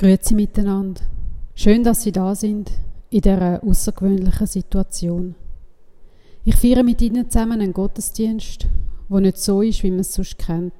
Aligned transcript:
Grüezi 0.00 0.34
miteinander. 0.34 1.02
Schön, 1.54 1.84
dass 1.84 2.00
Sie 2.00 2.10
da 2.10 2.34
sind 2.34 2.70
in 3.10 3.20
dieser 3.20 3.62
außergewöhnlichen 3.62 4.46
Situation. 4.46 5.34
Ich 6.42 6.56
feiere 6.56 6.82
mit 6.82 7.02
Ihnen 7.02 7.28
zusammen 7.28 7.60
einen 7.60 7.74
Gottesdienst, 7.74 8.66
wo 9.10 9.20
nicht 9.20 9.36
so 9.36 9.60
ist, 9.60 9.82
wie 9.82 9.90
man 9.90 10.00
es 10.00 10.14
sonst 10.14 10.38
kennt. 10.38 10.72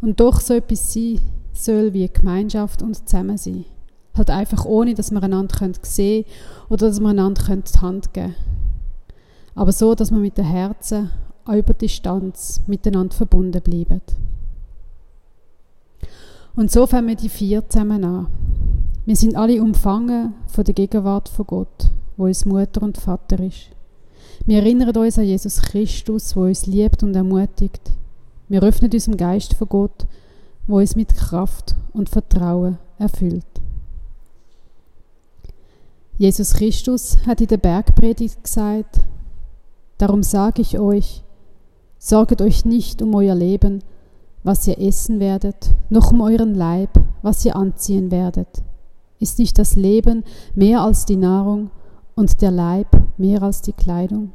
Und 0.00 0.18
doch 0.18 0.40
so 0.40 0.54
etwas 0.54 0.94
sein 0.94 1.20
soll 1.52 1.92
wie 1.92 2.08
Gemeinschaft 2.08 2.80
und 2.80 2.96
Zusammensein. 3.06 3.66
Halt 4.14 4.30
einfach 4.30 4.64
ohne, 4.64 4.94
dass 4.94 5.10
wir 5.10 5.22
einander 5.22 5.54
sehen 5.82 6.24
können 6.24 6.34
oder 6.70 6.86
dass 6.86 7.00
wir 7.00 7.08
einander 7.10 7.42
die 7.42 7.80
Hand 7.80 8.14
geben 8.14 8.34
können. 8.34 8.34
Aber 9.54 9.72
so, 9.72 9.94
dass 9.94 10.10
wir 10.10 10.18
mit 10.18 10.38
den 10.38 10.46
Herzen 10.46 11.10
auch 11.44 11.52
über 11.52 11.74
Distanz 11.74 12.62
miteinander 12.66 13.14
verbunden 13.14 13.60
bleiben. 13.60 14.00
Und 16.54 16.70
so 16.70 16.86
fangen 16.86 17.08
wir 17.08 17.16
die 17.16 17.28
vier 17.28 17.68
zusammen 17.68 18.04
an. 18.04 18.26
Wir 19.04 19.16
sind 19.16 19.36
alle 19.36 19.62
umfangen 19.62 20.34
von 20.46 20.64
der 20.64 20.74
Gegenwart 20.74 21.28
von 21.28 21.46
Gott, 21.46 21.90
wo 22.16 22.24
uns 22.24 22.44
Mutter 22.44 22.82
und 22.82 22.98
Vater 22.98 23.40
ist. 23.40 23.70
Wir 24.44 24.58
erinnern 24.58 24.96
uns 24.96 25.18
an 25.18 25.24
Jesus 25.24 25.62
Christus, 25.62 26.36
wo 26.36 26.42
uns 26.42 26.66
liebt 26.66 27.02
und 27.02 27.14
ermutigt. 27.14 27.92
Wir 28.48 28.62
öffnen 28.62 28.90
unserem 28.92 29.16
Geist 29.16 29.54
von 29.54 29.68
Gott, 29.68 30.06
wo 30.66 30.78
uns 30.78 30.94
mit 30.94 31.16
Kraft 31.16 31.74
und 31.92 32.10
Vertrauen 32.10 32.78
erfüllt. 32.98 33.46
Jesus 36.18 36.54
Christus 36.54 37.18
hat 37.26 37.40
in 37.40 37.48
der 37.48 37.56
Bergpredigt 37.56 38.44
gesagt, 38.44 39.00
Darum 40.02 40.24
sage 40.24 40.62
ich 40.62 40.80
euch, 40.80 41.22
sorget 41.96 42.42
euch 42.42 42.64
nicht 42.64 43.02
um 43.02 43.14
euer 43.14 43.36
Leben, 43.36 43.84
was 44.42 44.66
ihr 44.66 44.78
essen 44.78 45.20
werdet, 45.20 45.70
noch 45.90 46.12
um 46.12 46.20
euren 46.20 46.54
Leib, 46.54 46.90
was 47.22 47.44
ihr 47.44 47.56
anziehen 47.56 48.10
werdet. 48.10 48.62
Ist 49.18 49.38
nicht 49.38 49.58
das 49.58 49.76
Leben 49.76 50.24
mehr 50.54 50.80
als 50.80 51.04
die 51.04 51.16
Nahrung 51.16 51.70
und 52.14 52.42
der 52.42 52.50
Leib 52.50 52.88
mehr 53.18 53.42
als 53.42 53.62
die 53.62 53.72
Kleidung? 53.72 54.32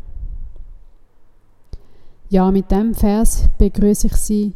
Ja, 2.29 2.51
mit 2.51 2.71
dem 2.71 2.93
Vers 2.93 3.49
begrüße 3.57 4.07
ich 4.07 4.15
Sie 4.17 4.53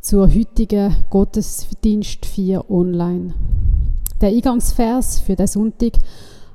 zur 0.00 0.28
heutigen 0.28 0.94
Gottesdienst 1.10 2.26
4 2.26 2.70
online. 2.70 3.34
Der 4.20 4.30
Eingangsvers 4.30 5.18
für 5.20 5.34
den 5.34 5.46
Sonntag 5.46 5.92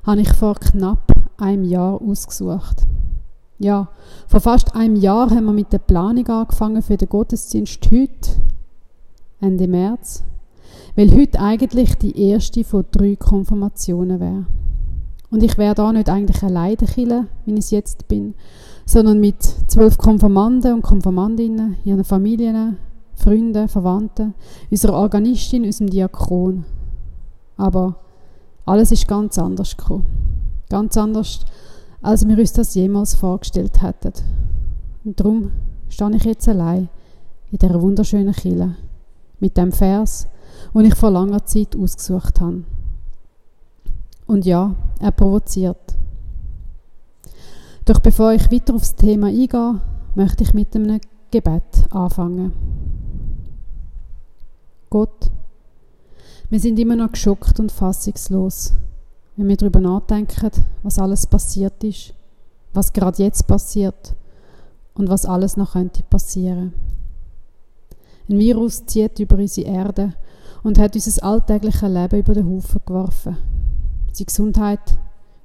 habe 0.04 0.20
ich 0.20 0.32
vor 0.32 0.54
knapp 0.54 1.12
einem 1.36 1.64
Jahr 1.64 2.00
ausgesucht. 2.00 2.86
Ja, 3.62 3.90
vor 4.26 4.40
fast 4.40 4.74
einem 4.74 4.96
Jahr 4.96 5.30
haben 5.30 5.44
wir 5.44 5.52
mit 5.52 5.72
der 5.72 5.78
Planung 5.78 6.26
angefangen 6.26 6.82
für 6.82 6.96
den 6.96 7.08
Gottesdienst 7.08 7.78
heute, 7.92 8.40
Ende 9.40 9.68
März, 9.68 10.24
weil 10.96 11.12
heute 11.12 11.38
eigentlich 11.38 11.94
die 11.94 12.30
erste 12.30 12.64
von 12.64 12.84
drei 12.90 13.14
Konfirmationen 13.14 14.18
wäre. 14.18 14.46
Und 15.30 15.44
ich 15.44 15.56
wäre 15.58 15.76
da 15.76 15.92
nicht 15.92 16.08
eigentlich 16.08 16.42
alleine 16.42 16.74
Kille, 16.74 17.28
wie 17.44 17.52
ich 17.52 17.60
es 17.60 17.70
jetzt 17.70 18.08
bin, 18.08 18.34
sondern 18.84 19.20
mit 19.20 19.40
zwölf 19.68 19.96
Konfirmanden 19.96 20.74
und 20.74 20.82
Konfirmandinnen, 20.82 21.76
ihren 21.84 22.02
Familien, 22.02 22.78
Freunden, 23.14 23.68
Verwandten, 23.68 24.34
unserer 24.72 24.94
Organistin, 24.94 25.64
unserem 25.64 25.88
Diakon. 25.88 26.64
Aber 27.56 27.94
alles 28.66 28.90
ist 28.90 29.06
ganz 29.06 29.38
anders 29.38 29.76
gekommen. 29.76 30.06
Ganz 30.68 30.96
anders 30.96 31.44
als 32.02 32.26
wir 32.26 32.38
uns 32.38 32.52
das 32.52 32.74
jemals 32.74 33.14
vorgestellt 33.14 33.80
hätten. 33.80 34.12
Und 35.04 35.18
darum 35.18 35.52
stehe 35.88 36.16
ich 36.16 36.24
jetzt 36.24 36.48
allein 36.48 36.88
in 37.50 37.58
dieser 37.58 37.80
wunderschönen 37.80 38.34
Kille 38.34 38.76
mit 39.38 39.56
dem 39.56 39.72
Vers, 39.72 40.28
den 40.74 40.84
ich 40.84 40.94
vor 40.94 41.10
langer 41.10 41.44
Zeit 41.44 41.76
ausgesucht 41.76 42.40
habe. 42.40 42.64
Und 44.26 44.44
ja, 44.44 44.74
er 45.00 45.12
provoziert. 45.12 45.96
Doch 47.84 47.98
bevor 47.98 48.32
ich 48.32 48.50
weiter 48.50 48.74
aufs 48.74 48.94
Thema 48.94 49.28
eingehe, 49.28 49.80
möchte 50.14 50.44
ich 50.44 50.54
mit 50.54 50.74
einem 50.74 51.00
Gebet 51.30 51.86
anfangen. 51.90 52.52
Gott, 54.90 55.30
wir 56.50 56.60
sind 56.60 56.78
immer 56.78 56.96
noch 56.96 57.12
geschockt 57.12 57.58
und 57.58 57.72
fassungslos 57.72 58.74
wenn 59.42 59.48
wir 59.48 59.56
darüber 59.56 59.80
nachdenken, 59.80 60.52
was 60.84 61.00
alles 61.00 61.26
passiert 61.26 61.82
ist, 61.82 62.14
was 62.74 62.92
gerade 62.92 63.24
jetzt 63.24 63.48
passiert 63.48 64.14
und 64.94 65.08
was 65.08 65.26
alles 65.26 65.56
noch 65.56 65.72
könnte 65.72 66.04
passieren. 66.04 66.72
Ein 68.28 68.38
Virus 68.38 68.86
zieht 68.86 69.18
über 69.18 69.36
unsere 69.36 69.66
Erde 69.66 70.14
und 70.62 70.78
hat 70.78 70.94
unser 70.94 71.24
alltägliches 71.24 71.82
Leben 71.90 72.20
über 72.20 72.34
den 72.34 72.48
Haufen 72.48 72.82
geworfen. 72.86 73.36
Unsere 74.06 74.26
Gesundheit, 74.26 74.96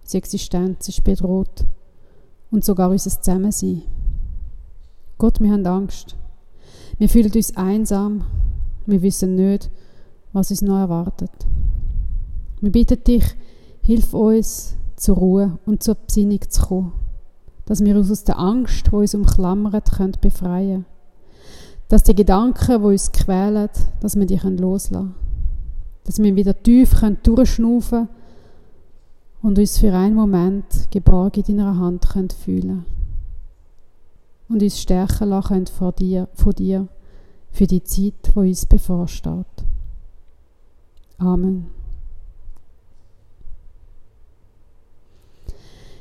unsere 0.03 0.19
Existenz 0.19 0.87
ist 0.89 1.03
bedroht 1.03 1.65
und 2.51 2.63
sogar 2.63 2.91
unser 2.91 3.09
Zusammensein. 3.09 3.81
Gott, 5.17 5.41
wir 5.41 5.51
haben 5.51 5.65
Angst. 5.65 6.15
Wir 6.99 7.09
fühlen 7.09 7.31
uns 7.33 7.57
einsam. 7.57 8.25
Wir 8.85 9.01
wissen 9.01 9.33
nicht, 9.33 9.71
was 10.33 10.51
uns 10.51 10.61
noch 10.61 10.77
erwartet. 10.77 11.31
Wir 12.61 12.71
bitten 12.71 13.03
dich, 13.03 13.35
Hilf 13.87 14.13
uns, 14.13 14.75
zur 14.97 15.15
Ruhe 15.15 15.59
und 15.65 15.81
zur 15.81 15.95
Besinnung 15.95 16.41
zu 16.49 16.61
kommen. 16.61 16.91
Dass 17.65 17.81
wir 17.85 17.95
uns 17.95 18.11
aus 18.11 18.25
der 18.25 18.37
Angst, 18.37 18.87
die 18.87 18.95
uns 18.95 19.15
umklammert, 19.15 19.93
können 19.93 20.17
befreien 20.19 20.85
Dass 21.87 22.03
die 22.03 22.13
Gedanken, 22.13 22.81
die 22.81 22.85
uns 22.85 23.13
quälen, 23.13 23.69
dass 24.01 24.17
wir 24.17 24.25
die 24.25 24.35
loslassen 24.35 24.91
können. 24.91 25.15
Dass 26.03 26.19
wir 26.19 26.35
wieder 26.35 26.61
tief 26.61 26.99
durchschnaufen 27.23 28.09
können 28.09 28.09
und 29.41 29.57
uns 29.57 29.77
für 29.77 29.93
einen 29.93 30.15
Moment 30.15 30.91
geborgen 30.91 31.45
in 31.47 31.59
deiner 31.59 31.79
Hand 31.79 32.09
können 32.09 32.29
fühlen 32.29 32.85
Und 34.49 34.61
uns 34.61 34.81
stärken 34.81 35.29
lassen 35.29 35.65
von 35.67 35.95
dir, 35.95 36.27
von 36.33 36.51
dir 36.51 36.89
für 37.51 37.67
die 37.67 37.85
Zeit, 37.85 38.33
die 38.35 38.37
uns 38.37 38.65
bevorsteht. 38.65 39.45
Amen. 41.19 41.76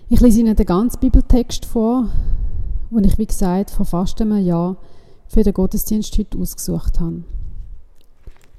Ich 0.08 0.20
lese 0.20 0.38
Ihnen 0.38 0.54
den 0.54 0.66
ganzen 0.66 1.00
Bibeltext 1.00 1.64
vor, 1.64 2.10
den 2.92 3.02
ich, 3.02 3.18
wie 3.18 3.26
gesagt, 3.26 3.72
vor 3.72 3.84
fast 3.84 4.20
einem 4.20 4.38
Jahr 4.38 4.76
für 5.26 5.42
den 5.42 5.52
Gottesdienst 5.52 6.16
heute 6.16 6.38
ausgesucht 6.38 7.00
habe. 7.00 7.24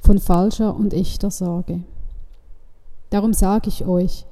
Von 0.01 0.19
falscher 0.19 0.75
und 0.75 0.93
echter 0.93 1.31
Sorge. 1.31 1.83
Darum 3.11 3.31
sage 3.31 3.69
ich 3.69 3.85
euch, 3.85 4.25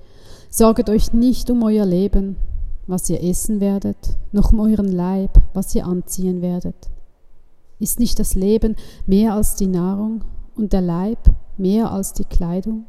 sorget 0.50 0.90
euch 0.90 1.14
nicht 1.14 1.50
um 1.50 1.64
euer 1.64 1.86
Leben, 1.86 2.36
was 2.86 3.10
ihr 3.10 3.24
essen 3.24 3.62
werdet, 3.62 4.18
noch 4.34 4.52
um 4.52 4.60
euren 4.60 4.92
Leib, 4.92 5.42
was 5.54 5.74
ihr 5.74 5.86
anziehen 5.86 6.42
werdet. 6.42 6.90
Ist 7.80 7.98
nicht 7.98 8.20
das 8.20 8.36
Leben 8.36 8.76
mehr 9.06 9.36
als 9.36 9.56
die 9.56 9.68
Nahrung 9.68 10.26
und 10.58 10.74
der 10.74 10.82
Leib 10.82 11.20
mehr 11.56 11.92
als 11.92 12.12
die 12.12 12.26
Kleidung? 12.26 12.84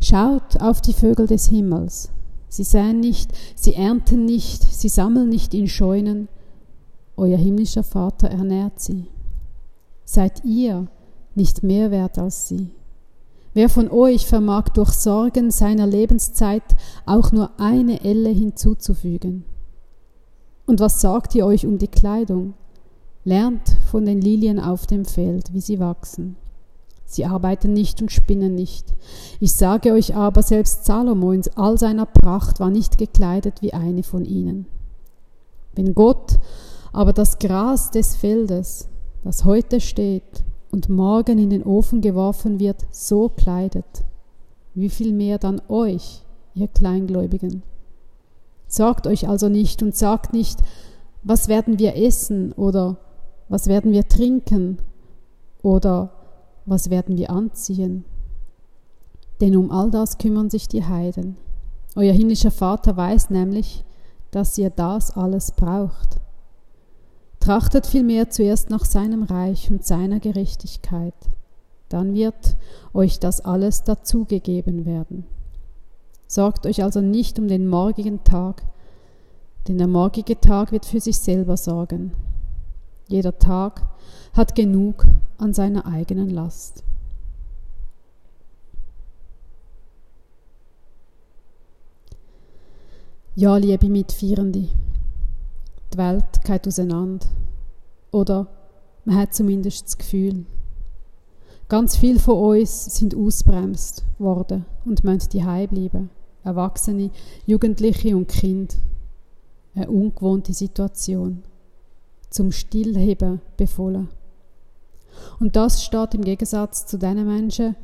Schaut 0.00 0.62
auf 0.62 0.80
die 0.80 0.92
Vögel 0.92 1.26
des 1.26 1.48
Himmels, 1.48 2.12
Sie 2.52 2.64
säen 2.64 3.00
nicht, 3.00 3.30
sie 3.54 3.72
ernten 3.72 4.26
nicht, 4.26 4.62
sie 4.62 4.90
sammeln 4.90 5.30
nicht 5.30 5.54
in 5.54 5.68
Scheunen. 5.68 6.28
Euer 7.16 7.38
himmlischer 7.38 7.82
Vater 7.82 8.28
ernährt 8.28 8.78
sie. 8.78 9.06
Seid 10.04 10.44
ihr 10.44 10.86
nicht 11.34 11.62
mehr 11.62 11.90
wert 11.90 12.18
als 12.18 12.48
sie? 12.48 12.68
Wer 13.54 13.70
von 13.70 13.90
euch 13.90 14.26
vermag 14.26 14.68
durch 14.74 14.90
Sorgen 14.90 15.50
seiner 15.50 15.86
Lebenszeit 15.86 16.76
auch 17.06 17.32
nur 17.32 17.58
eine 17.58 18.04
Elle 18.04 18.28
hinzuzufügen? 18.28 19.46
Und 20.66 20.78
was 20.78 21.00
sagt 21.00 21.34
ihr 21.34 21.46
euch 21.46 21.64
um 21.64 21.78
die 21.78 21.88
Kleidung? 21.88 22.52
Lernt 23.24 23.66
von 23.90 24.04
den 24.04 24.20
Lilien 24.20 24.60
auf 24.60 24.86
dem 24.86 25.06
Feld, 25.06 25.54
wie 25.54 25.62
sie 25.62 25.80
wachsen. 25.80 26.36
Sie 27.12 27.26
arbeiten 27.26 27.74
nicht 27.74 28.00
und 28.00 28.10
spinnen 28.10 28.54
nicht. 28.54 28.94
Ich 29.38 29.52
sage 29.52 29.92
euch 29.92 30.16
aber, 30.16 30.42
selbst 30.42 30.86
Salomo 30.86 31.32
in 31.32 31.42
all 31.56 31.76
seiner 31.76 32.06
Pracht 32.06 32.58
war 32.58 32.70
nicht 32.70 32.96
gekleidet 32.96 33.60
wie 33.60 33.74
eine 33.74 34.02
von 34.02 34.24
ihnen. 34.24 34.64
Wenn 35.74 35.94
Gott 35.94 36.38
aber 36.90 37.12
das 37.12 37.38
Gras 37.38 37.90
des 37.90 38.16
Feldes, 38.16 38.88
das 39.24 39.44
heute 39.44 39.80
steht 39.80 40.44
und 40.70 40.88
morgen 40.88 41.36
in 41.38 41.50
den 41.50 41.64
Ofen 41.64 42.00
geworfen 42.00 42.58
wird, 42.58 42.86
so 42.90 43.28
kleidet, 43.28 44.04
wie 44.74 44.88
viel 44.88 45.12
mehr 45.12 45.36
dann 45.36 45.60
euch, 45.68 46.22
ihr 46.54 46.68
Kleingläubigen? 46.68 47.62
Sorgt 48.68 49.06
euch 49.06 49.28
also 49.28 49.50
nicht 49.50 49.82
und 49.82 49.94
sagt 49.94 50.32
nicht, 50.32 50.60
was 51.22 51.48
werden 51.48 51.78
wir 51.78 51.94
essen 51.94 52.52
oder 52.52 52.96
was 53.50 53.66
werden 53.66 53.92
wir 53.92 54.08
trinken 54.08 54.78
oder 55.62 56.21
was 56.66 56.90
werden 56.90 57.16
wir 57.16 57.30
anziehen? 57.30 58.04
Denn 59.40 59.56
um 59.56 59.70
all 59.70 59.90
das 59.90 60.18
kümmern 60.18 60.50
sich 60.50 60.68
die 60.68 60.84
Heiden. 60.84 61.36
Euer 61.96 62.12
himmlischer 62.12 62.50
Vater 62.50 62.96
weiß 62.96 63.30
nämlich, 63.30 63.84
dass 64.30 64.56
ihr 64.56 64.70
das 64.70 65.16
alles 65.16 65.52
braucht. 65.52 66.20
Trachtet 67.40 67.86
vielmehr 67.86 68.30
zuerst 68.30 68.70
nach 68.70 68.84
seinem 68.84 69.24
Reich 69.24 69.70
und 69.70 69.84
seiner 69.84 70.20
Gerechtigkeit. 70.20 71.14
dann 71.92 72.14
wird 72.14 72.56
euch 72.94 73.18
das 73.20 73.42
alles 73.42 73.84
dazugegeben 73.84 74.86
werden. 74.86 75.26
Sorgt 76.26 76.66
euch 76.66 76.82
also 76.82 77.02
nicht 77.02 77.38
um 77.38 77.48
den 77.48 77.68
morgigen 77.68 78.24
Tag, 78.24 78.62
denn 79.68 79.76
der 79.76 79.88
morgige 79.88 80.40
Tag 80.40 80.72
wird 80.72 80.86
für 80.86 81.00
sich 81.00 81.18
selber 81.18 81.58
sorgen. 81.58 82.12
Jeder 83.08 83.38
Tag 83.38 83.82
hat 84.32 84.54
genug 84.54 85.06
an 85.42 85.52
seiner 85.52 85.86
eigenen 85.86 86.30
Last. 86.30 86.84
Ja, 93.34 93.56
liebe 93.56 93.88
Mitfeierende, 93.88 94.68
die 95.92 95.98
Welt 95.98 96.44
geht 96.44 96.68
auseinander. 96.68 97.26
Oder 98.12 98.46
man 99.04 99.16
hat 99.16 99.34
zumindest 99.34 99.86
das 99.86 99.98
Gefühl. 99.98 100.46
Ganz 101.68 101.96
viele 101.96 102.20
von 102.20 102.36
uns 102.36 102.94
sind 102.94 103.16
ausbremst 103.16 104.04
worden 104.18 104.64
und 104.84 105.02
müssen 105.02 105.30
daheim 105.30 105.68
bleiben. 105.68 106.10
Erwachsene, 106.44 107.10
Jugendliche 107.46 108.16
und 108.16 108.28
Kind. 108.28 108.76
Eine 109.74 109.90
ungewohnte 109.90 110.52
Situation. 110.52 111.42
Zum 112.30 112.52
Stillheben 112.52 113.40
befohlen. 113.56 114.08
Und 115.40 115.56
das 115.56 115.84
steht 115.84 116.14
im 116.14 116.22
Gegensatz 116.22 116.86
zu 116.86 116.98
den 116.98 117.24
Menschen, 117.26 117.76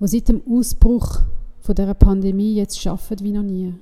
die 0.00 0.06
seit 0.06 0.28
dem 0.28 0.42
Ausbruch 0.48 1.20
von 1.60 1.74
der 1.74 1.94
Pandemie 1.94 2.54
jetzt 2.54 2.86
arbeiten 2.86 3.24
wie 3.24 3.32
noch 3.32 3.42
nie 3.42 3.74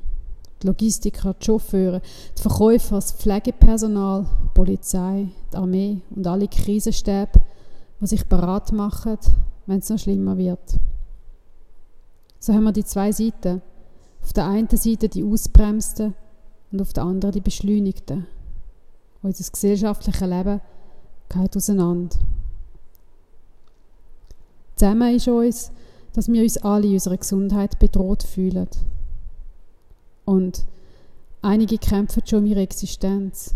die 0.65 0.69
Logistiker, 0.69 1.35
die 1.35 1.45
Chauffeure, 1.45 2.01
die 2.37 2.43
Verkäufer, 2.43 2.97
das 2.97 3.13
Pflegepersonal, 3.13 4.27
die 4.45 4.49
Polizei, 4.55 5.29
die 5.53 5.57
Armee 5.57 6.01
und 6.11 6.27
alle 6.27 6.49
Krisenstäbe, 6.49 7.41
die 8.01 8.07
sich 8.07 8.27
bereit 8.27 8.73
machen, 8.73 9.19
wenn 9.67 9.79
es 9.79 9.91
noch 9.91 9.99
schlimmer 9.99 10.37
wird. 10.39 10.79
So 12.39 12.53
haben 12.53 12.65
wir 12.65 12.73
die 12.73 12.85
zwei 12.85 13.13
Seiten. 13.13 13.63
Auf 14.23 14.33
der 14.33 14.47
einen 14.47 14.69
Seite 14.69 15.09
die 15.09 15.25
Ausbremsten 15.25 16.15
und 16.73 16.81
auf 16.81 16.93
der 16.93 17.05
anderen 17.05 17.33
die 17.33 17.41
Beschleunigten. 17.41 18.27
Unser 19.23 19.51
gesellschaftliches 19.51 20.21
Leben 20.29 20.61
geht 21.29 21.57
auseinander. 21.57 22.17
Zusammen 24.77 25.15
ist 25.15 25.29
uns, 25.29 25.71
dass 26.13 26.29
wir 26.29 26.43
uns 26.43 26.57
alle 26.59 26.87
in 26.87 26.95
unserer 26.95 27.17
Gesundheit 27.17 27.79
bedroht 27.79 28.23
fühlen. 28.23 28.69
Und 30.25 30.65
einige 31.43 31.79
kämpfen 31.79 32.23
schon 32.25 32.41
um 32.41 32.47
ihre 32.47 32.61
Existenz, 32.61 33.55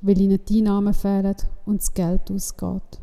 weil 0.00 0.20
ihnen 0.20 0.38
die 0.48 0.58
Einnahmen 0.58 0.94
fehlen 0.94 1.36
und 1.66 1.80
das 1.80 1.92
Geld 1.92 2.30
ausgeht. 2.30 3.00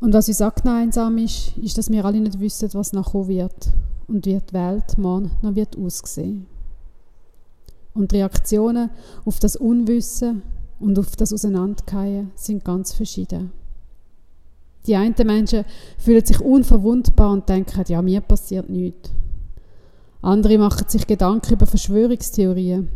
Und 0.00 0.14
was 0.14 0.28
uns 0.28 0.40
auch 0.42 0.52
einsam 0.64 1.18
ist, 1.18 1.56
ist, 1.58 1.76
dass 1.76 1.90
wir 1.90 2.04
alle 2.04 2.20
nicht 2.20 2.38
wissen, 2.38 2.68
was 2.72 2.92
nachher 2.92 3.26
wird 3.26 3.72
und 4.06 4.26
wie 4.26 4.38
die 4.38 4.52
Welt 4.52 4.96
morgen 4.96 5.32
noch 5.42 5.54
wird 5.54 5.76
aussehen. 5.76 6.46
Und 7.94 8.12
Reaktionen 8.12 8.90
auf 9.24 9.40
das 9.40 9.56
Unwissen 9.56 10.42
und 10.78 10.98
auf 10.98 11.16
das 11.16 11.32
Auseinandergehen 11.32 12.30
sind 12.36 12.64
ganz 12.64 12.92
verschieden. 12.92 13.50
Die 14.86 14.96
einen 14.96 15.14
Menschen 15.24 15.64
fühlen 15.98 16.24
sich 16.24 16.40
unverwundbar 16.40 17.32
und 17.32 17.48
denken, 17.48 17.84
ja, 17.88 18.00
mir 18.00 18.20
passiert 18.20 18.70
nichts. 18.70 19.10
Andere 20.22 20.58
machen 20.58 20.88
sich 20.88 21.06
Gedanken 21.06 21.52
über 21.52 21.66
Verschwörungstheorien. 21.66 22.88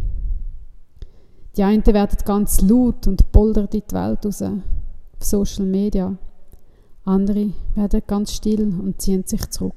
Die 1.57 1.63
einen 1.63 1.85
werden 1.87 2.19
ganz 2.25 2.61
laut 2.63 3.07
und 3.07 3.31
poldern 3.31 3.69
in 3.73 3.83
die 3.87 3.95
Welt 3.95 4.25
raus, 4.25 4.43
auf 4.43 4.61
Social 5.21 5.67
Media. 5.67 6.17
Andere 7.05 7.53
werden 7.75 8.03
ganz 8.07 8.33
still 8.33 8.63
und 8.63 9.01
ziehen 9.01 9.25
sich 9.27 9.51
zurück. 9.51 9.75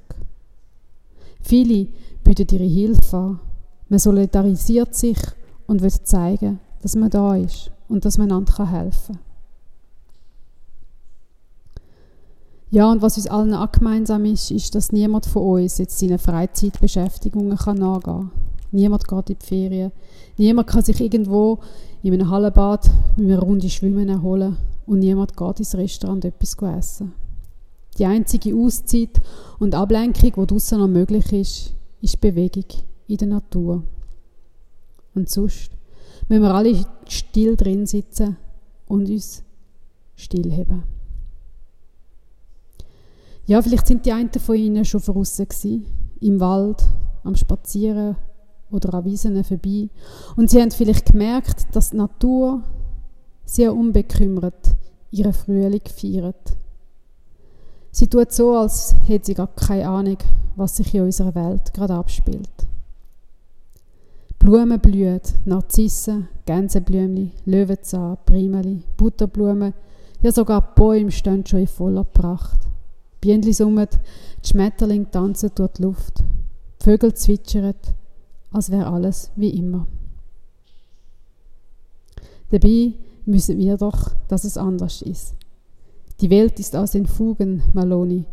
Viele 1.42 1.88
bieten 2.24 2.56
ihre 2.56 2.63
Hilfe 2.63 3.18
an. 3.18 3.40
Man 3.90 4.00
solidarisiert 4.00 4.96
sich 4.96 5.18
und 5.68 5.81
will 5.81 5.92
zeigen, 5.92 6.60
dass 6.81 6.96
man 6.96 7.10
da 7.10 7.36
ist 7.36 7.72
und 7.88 8.06
dass 8.06 8.18
man 8.18 8.31
einander 8.31 8.72
helfen 8.72 9.16
kann. 9.16 9.25
Ja, 12.75 12.92
und 12.92 13.01
was 13.01 13.16
uns 13.16 13.27
allen 13.27 13.54
auch 13.54 13.72
gemeinsam 13.72 14.25
ist, 14.25 14.51
ist, 14.51 14.75
dass 14.75 14.92
niemand 14.92 15.25
von 15.25 15.44
uns 15.44 15.77
jetzt 15.77 15.98
seine 15.98 16.18
Freizeitbeschäftigungen 16.18 17.57
kann 17.57 17.77
nachgehen 17.77 18.04
kann. 18.04 18.31
Niemand 18.72 19.07
geht 19.07 19.30
in 19.30 19.38
die 19.39 19.45
Ferien. 19.45 19.92
Niemand 20.36 20.68
kann 20.68 20.83
sich 20.83 21.00
irgendwo 21.00 21.60
in 22.04 22.13
einem 22.13 22.30
Hallenbad 22.30 22.92
mit 23.16 23.31
einer 23.31 23.39
Runde 23.39 23.69
Schwimmen 23.69 24.10
erholen. 24.10 24.57
Und 24.86 25.00
niemand 25.00 25.38
geht 25.38 25.60
ins 25.60 25.74
Restaurant 25.75 26.25
etwas 26.25 26.57
essen. 26.77 27.13
Die 27.98 28.06
einzige 28.06 28.54
Auszeit 28.54 29.21
und 29.57 29.74
Ablenkung, 29.74 30.33
die 30.36 30.45
draussen 30.45 30.80
noch 30.80 30.89
möglich 30.89 31.31
ist, 31.31 31.74
ist 32.01 32.19
Bewegung 32.19 32.66
in 33.07 33.16
der 33.16 33.30
Natur. 33.30 33.83
Und 35.13 35.30
sonst 35.30 35.71
müssen 36.28 36.44
wir 36.44 36.54
alle 36.54 36.86
still 37.07 37.56
drin 37.56 37.86
sitzen 37.86 38.36
und 38.86 39.07
uns 39.10 39.44
stillheben. 40.18 40.94
Ja, 43.47 43.62
vielleicht 43.62 43.88
sind 43.88 44.06
die 44.06 44.12
einen 44.12 44.31
von 44.31 44.56
ihnen 44.56 44.86
schon 44.86 45.01
draussen 45.01 45.47
gewesen, 45.47 45.86
im 46.19 46.39
Wald, 46.39 46.83
am 47.24 47.36
Spazieren 47.36 48.15
oder 48.71 48.94
an 48.95 49.06
Wiesen 49.06 49.44
vorbei. 49.44 49.89
Und 50.36 50.50
sie 50.50 50.62
haben 50.62 50.71
vielleicht 50.71 51.12
gemerkt, 51.12 51.68
dass 51.75 51.92
die 51.92 51.97
Natur 51.97 52.63
sehr 53.45 53.75
unbekümmert 53.75 54.75
ihren 55.12 55.33
Frühling 55.33 55.81
feiert. 55.86 56.57
Sie 57.92 58.07
tut 58.07 58.31
so, 58.31 58.57
als 58.57 58.95
hätte 59.06 59.27
sie 59.27 59.33
gar 59.36 59.47
keine 59.56 59.88
Ahnung, 59.88 60.18
was 60.56 60.77
sich 60.77 60.94
in 60.94 61.03
unserer 61.03 61.36
Welt 61.36 61.74
gerade 61.74 61.94
abspielt. 61.94 62.50
Blumen 64.39 64.80
blühen, 64.80 65.21
Narzissen, 65.45 66.27
Gänseblümchen, 66.45 67.31
Löwenzahn, 67.45 68.18
Primeli, 68.25 68.83
Butterblumen, 68.97 69.74
ja 70.21 70.31
sogar 70.31 70.75
Bäume 70.75 71.12
stehen 71.12 71.45
schon 71.45 71.62
in 71.62 71.68
voller 71.68 72.03
Pracht. 72.03 72.59
Bienen 73.25 73.54
summen, 73.54 73.88
die 74.44 74.50
Schmetterlinge 74.50 75.10
tanzen 75.10 75.50
durch 75.56 75.72
die 75.74 75.81
Luft, 75.81 76.19
die 76.19 76.83
Vögel 76.83 77.16
zwitschern, 77.16 77.74
als 78.51 78.69
wäre 78.69 78.86
alles 78.86 79.31
wie 79.36 79.50
immer. 79.50 79.88
Dabei 82.51 82.94
müssen 83.25 83.57
wir 83.57 83.77
doch, 83.77 84.12
dass 84.27 84.44
es 84.44 84.57
anders 84.57 85.01
ist. 85.01 85.33
Die 86.22 86.30
Welt 86.30 86.60
ist 86.60 86.75
aus 86.75 86.92
den 86.92 87.07
Fugen, 87.07 87.63
Maloni, 87.74 88.25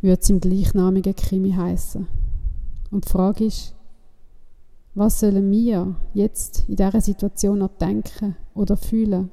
würde 0.00 0.20
es 0.20 0.28
im 0.30 0.40
gleichnamigen 0.40 1.14
Krimi 1.14 1.52
heißen. 1.52 2.08
Und 2.90 3.04
die 3.04 3.08
Frage 3.08 3.44
ist, 3.44 3.76
was 4.96 5.20
sollen 5.20 5.48
wir 5.52 5.94
jetzt 6.12 6.64
in 6.66 6.74
dieser 6.74 7.00
Situation 7.00 7.60
noch 7.60 7.78
denken 7.78 8.34
oder 8.54 8.76
fühlen, 8.76 9.30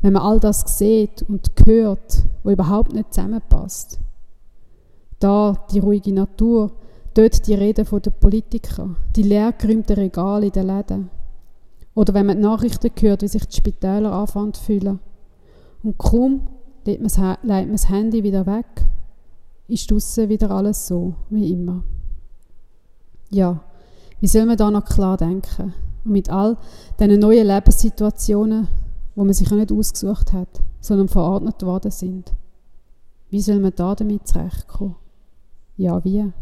wenn 0.00 0.14
man 0.14 0.22
all 0.22 0.40
das 0.40 0.78
sieht 0.78 1.22
und 1.28 1.50
hört, 1.66 2.24
wo 2.42 2.50
überhaupt 2.50 2.94
nicht 2.94 3.12
zusammenpasst? 3.12 4.00
Da 5.18 5.66
die 5.70 5.78
ruhige 5.78 6.12
Natur, 6.12 6.72
dort 7.14 7.46
die 7.46 7.54
Reden 7.54 7.86
der 7.90 8.10
Politiker, 8.10 8.96
die 9.14 9.22
leergeräumten 9.22 9.96
Regale 9.96 10.46
in 10.46 10.52
den 10.52 10.66
Läden. 10.66 11.10
Oder 11.94 12.12
wenn 12.12 12.26
man 12.26 12.36
die 12.36 12.42
Nachrichten 12.42 12.90
hört, 13.00 13.22
wie 13.22 13.28
sich 13.28 13.46
die 13.46 13.56
Spitäler 13.56 14.12
anfangen 14.12 14.52
zu 14.52 14.62
fühlen. 14.62 15.00
Und 15.82 15.96
kaum 15.96 16.42
legt 16.84 17.00
man 17.00 17.72
das 17.72 17.88
Handy 17.88 18.22
wieder 18.22 18.44
weg, 18.44 18.66
ist 19.68 19.90
draussen 19.90 20.28
wieder 20.28 20.50
alles 20.50 20.86
so 20.86 21.14
wie 21.30 21.52
immer. 21.52 21.82
Ja, 23.30 23.60
wie 24.20 24.26
soll 24.26 24.44
man 24.44 24.56
da 24.56 24.70
noch 24.70 24.84
klar 24.84 25.16
denken? 25.16 25.74
Und 26.04 26.12
mit 26.12 26.30
all 26.30 26.56
diesen 27.00 27.18
neuen 27.18 27.46
Lebenssituationen, 27.46 28.68
wo 29.14 29.24
man 29.24 29.34
sich 29.34 29.50
nicht 29.50 29.72
ausgesucht 29.72 30.32
hat, 30.32 30.60
sondern 30.80 31.08
verordnet 31.08 31.62
worden 31.62 31.90
sind. 31.90 32.32
Wie 33.30 33.40
soll 33.40 33.58
man 33.58 33.72
da 33.74 33.94
damit 33.94 34.28
zurechtkommen? 34.28 34.96
Ja, 35.76 36.02
wie? 36.04 36.32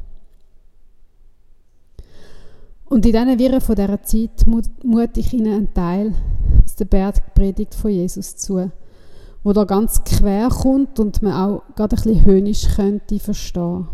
Und 2.87 3.05
in 3.07 3.13
diesen 3.13 3.39
Wirren 3.39 3.61
von 3.61 3.75
dieser 3.75 4.03
Zeit 4.03 4.47
mute 4.47 5.21
ich 5.21 5.33
Ihnen 5.33 5.53
einen 5.53 5.75
Teil 5.75 6.15
aus 6.65 6.77
der 6.77 6.85
Bergpredigt 6.85 7.75
von 7.75 7.91
Jesus 7.91 8.37
zu, 8.37 8.71
wo 9.43 9.53
da 9.53 9.65
ganz 9.65 10.05
quer 10.05 10.49
kommt 10.49 11.01
und 11.01 11.21
man 11.23 11.33
auch 11.33 11.63
gerade 11.75 11.97
ein 11.97 12.03
bisschen 12.03 12.25
höhnisch 12.25 12.69
könnte 12.77 13.19
verstehen. 13.19 13.89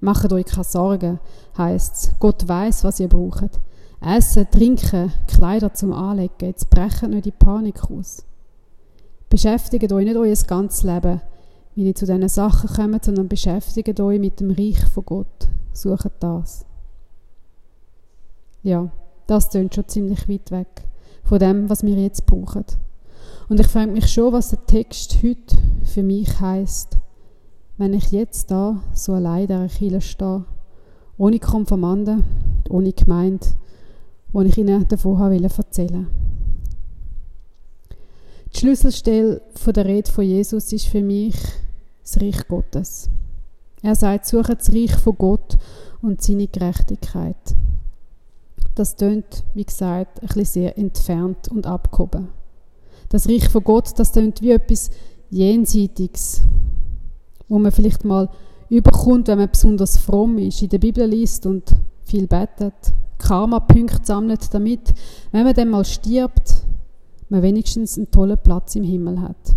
Macht 0.00 0.32
euch 0.32 0.46
keine 0.46 0.64
Sorgen, 0.64 1.20
heisst 1.56 1.94
es. 1.94 2.14
Gott 2.18 2.46
weiß, 2.46 2.84
was 2.84 3.00
ihr 3.00 3.08
braucht. 3.08 3.60
Essen, 4.00 4.50
trinken, 4.50 5.12
Kleider 5.28 5.72
zum 5.72 5.92
Anlegen. 5.92 6.34
Jetzt 6.40 6.68
brechen 6.68 7.10
nicht 7.10 7.26
die 7.26 7.30
Panik 7.30 7.84
aus. 7.90 8.24
Beschäftigt 9.30 9.92
euch 9.92 10.04
nicht 10.04 10.16
euer 10.16 10.36
ganzes 10.46 10.82
Leben 10.82 11.22
wie 11.74 11.86
ihr 11.86 11.94
zu 11.94 12.06
diesen 12.06 12.28
Sachen 12.28 12.70
kommt, 12.70 13.04
sondern 13.04 13.28
beschäftigt 13.28 13.98
euch 14.00 14.20
mit 14.20 14.40
dem 14.40 14.50
Reich 14.50 14.84
von 14.86 15.04
Gott. 15.04 15.48
Sucht 15.72 16.12
das. 16.20 16.64
Ja, 18.62 18.90
das 19.26 19.50
tönt 19.50 19.74
schon 19.74 19.88
ziemlich 19.88 20.28
weit 20.28 20.50
weg 20.50 20.88
von 21.24 21.38
dem, 21.38 21.68
was 21.68 21.82
wir 21.82 21.96
jetzt 21.96 22.26
brauchen. 22.26 22.64
Und 23.48 23.60
ich 23.60 23.66
frage 23.66 23.90
mich 23.90 24.08
schon, 24.08 24.32
was 24.32 24.50
der 24.50 24.64
Text 24.66 25.18
heute 25.22 25.56
für 25.84 26.02
mich 26.02 26.40
heißt, 26.40 26.98
wenn 27.76 27.92
ich 27.92 28.10
jetzt 28.12 28.50
da 28.50 28.82
so 28.94 29.14
allein 29.14 29.42
in 29.42 29.46
dieser 29.48 29.68
Kirche 29.68 30.00
stehe, 30.00 30.44
ohne 31.18 31.38
Konfirmanden, 31.38 32.24
ohne 32.68 32.92
Gemeinde, 32.92 33.46
wo 34.32 34.42
ich 34.42 34.56
ihnen 34.56 34.86
davon 34.88 35.20
erzählen 35.20 35.94
wollte. 35.94 36.06
Die 38.52 38.58
Schlüsselstelle 38.60 39.42
der 39.66 39.84
Rede 39.84 40.10
von 40.10 40.24
Jesus 40.24 40.72
ist 40.72 40.86
für 40.86 41.02
mich 41.02 41.34
das 42.04 42.20
Reich 42.20 42.46
Gottes. 42.46 43.10
Er 43.82 43.94
sagt, 43.94 44.26
suche 44.26 44.56
das 44.56 44.72
Reich 44.72 44.94
von 44.94 45.16
Gott 45.16 45.56
und 46.02 46.22
seine 46.22 46.46
Gerechtigkeit. 46.46 47.36
Das 48.74 48.96
tönt, 48.96 49.44
wie 49.54 49.64
gesagt, 49.64 50.20
ein 50.20 50.26
bisschen 50.26 50.44
sehr 50.44 50.78
entfernt 50.78 51.48
und 51.48 51.66
abgehoben. 51.66 52.28
Das 53.08 53.28
Reich 53.28 53.48
von 53.48 53.64
Gott, 53.64 53.98
das 53.98 54.12
tönt 54.12 54.42
wie 54.42 54.50
etwas 54.50 54.90
Jenseitiges, 55.30 56.42
wo 57.48 57.58
man 57.58 57.72
vielleicht 57.72 58.04
mal 58.04 58.28
überkommt, 58.68 59.28
wenn 59.28 59.38
man 59.38 59.50
besonders 59.50 59.96
fromm 59.98 60.38
ist, 60.38 60.62
in 60.62 60.68
der 60.68 60.78
Bibel 60.78 61.06
liest 61.06 61.46
und 61.46 61.74
viel 62.04 62.26
betet, 62.26 62.74
Karma-Punkte 63.18 64.00
sammelt, 64.04 64.52
damit, 64.52 64.92
wenn 65.30 65.44
man 65.44 65.54
dann 65.54 65.70
mal 65.70 65.84
stirbt, 65.84 66.54
man 67.28 67.42
wenigstens 67.42 67.96
einen 67.96 68.10
tollen 68.10 68.38
Platz 68.42 68.74
im 68.76 68.84
Himmel 68.84 69.20
hat. 69.20 69.53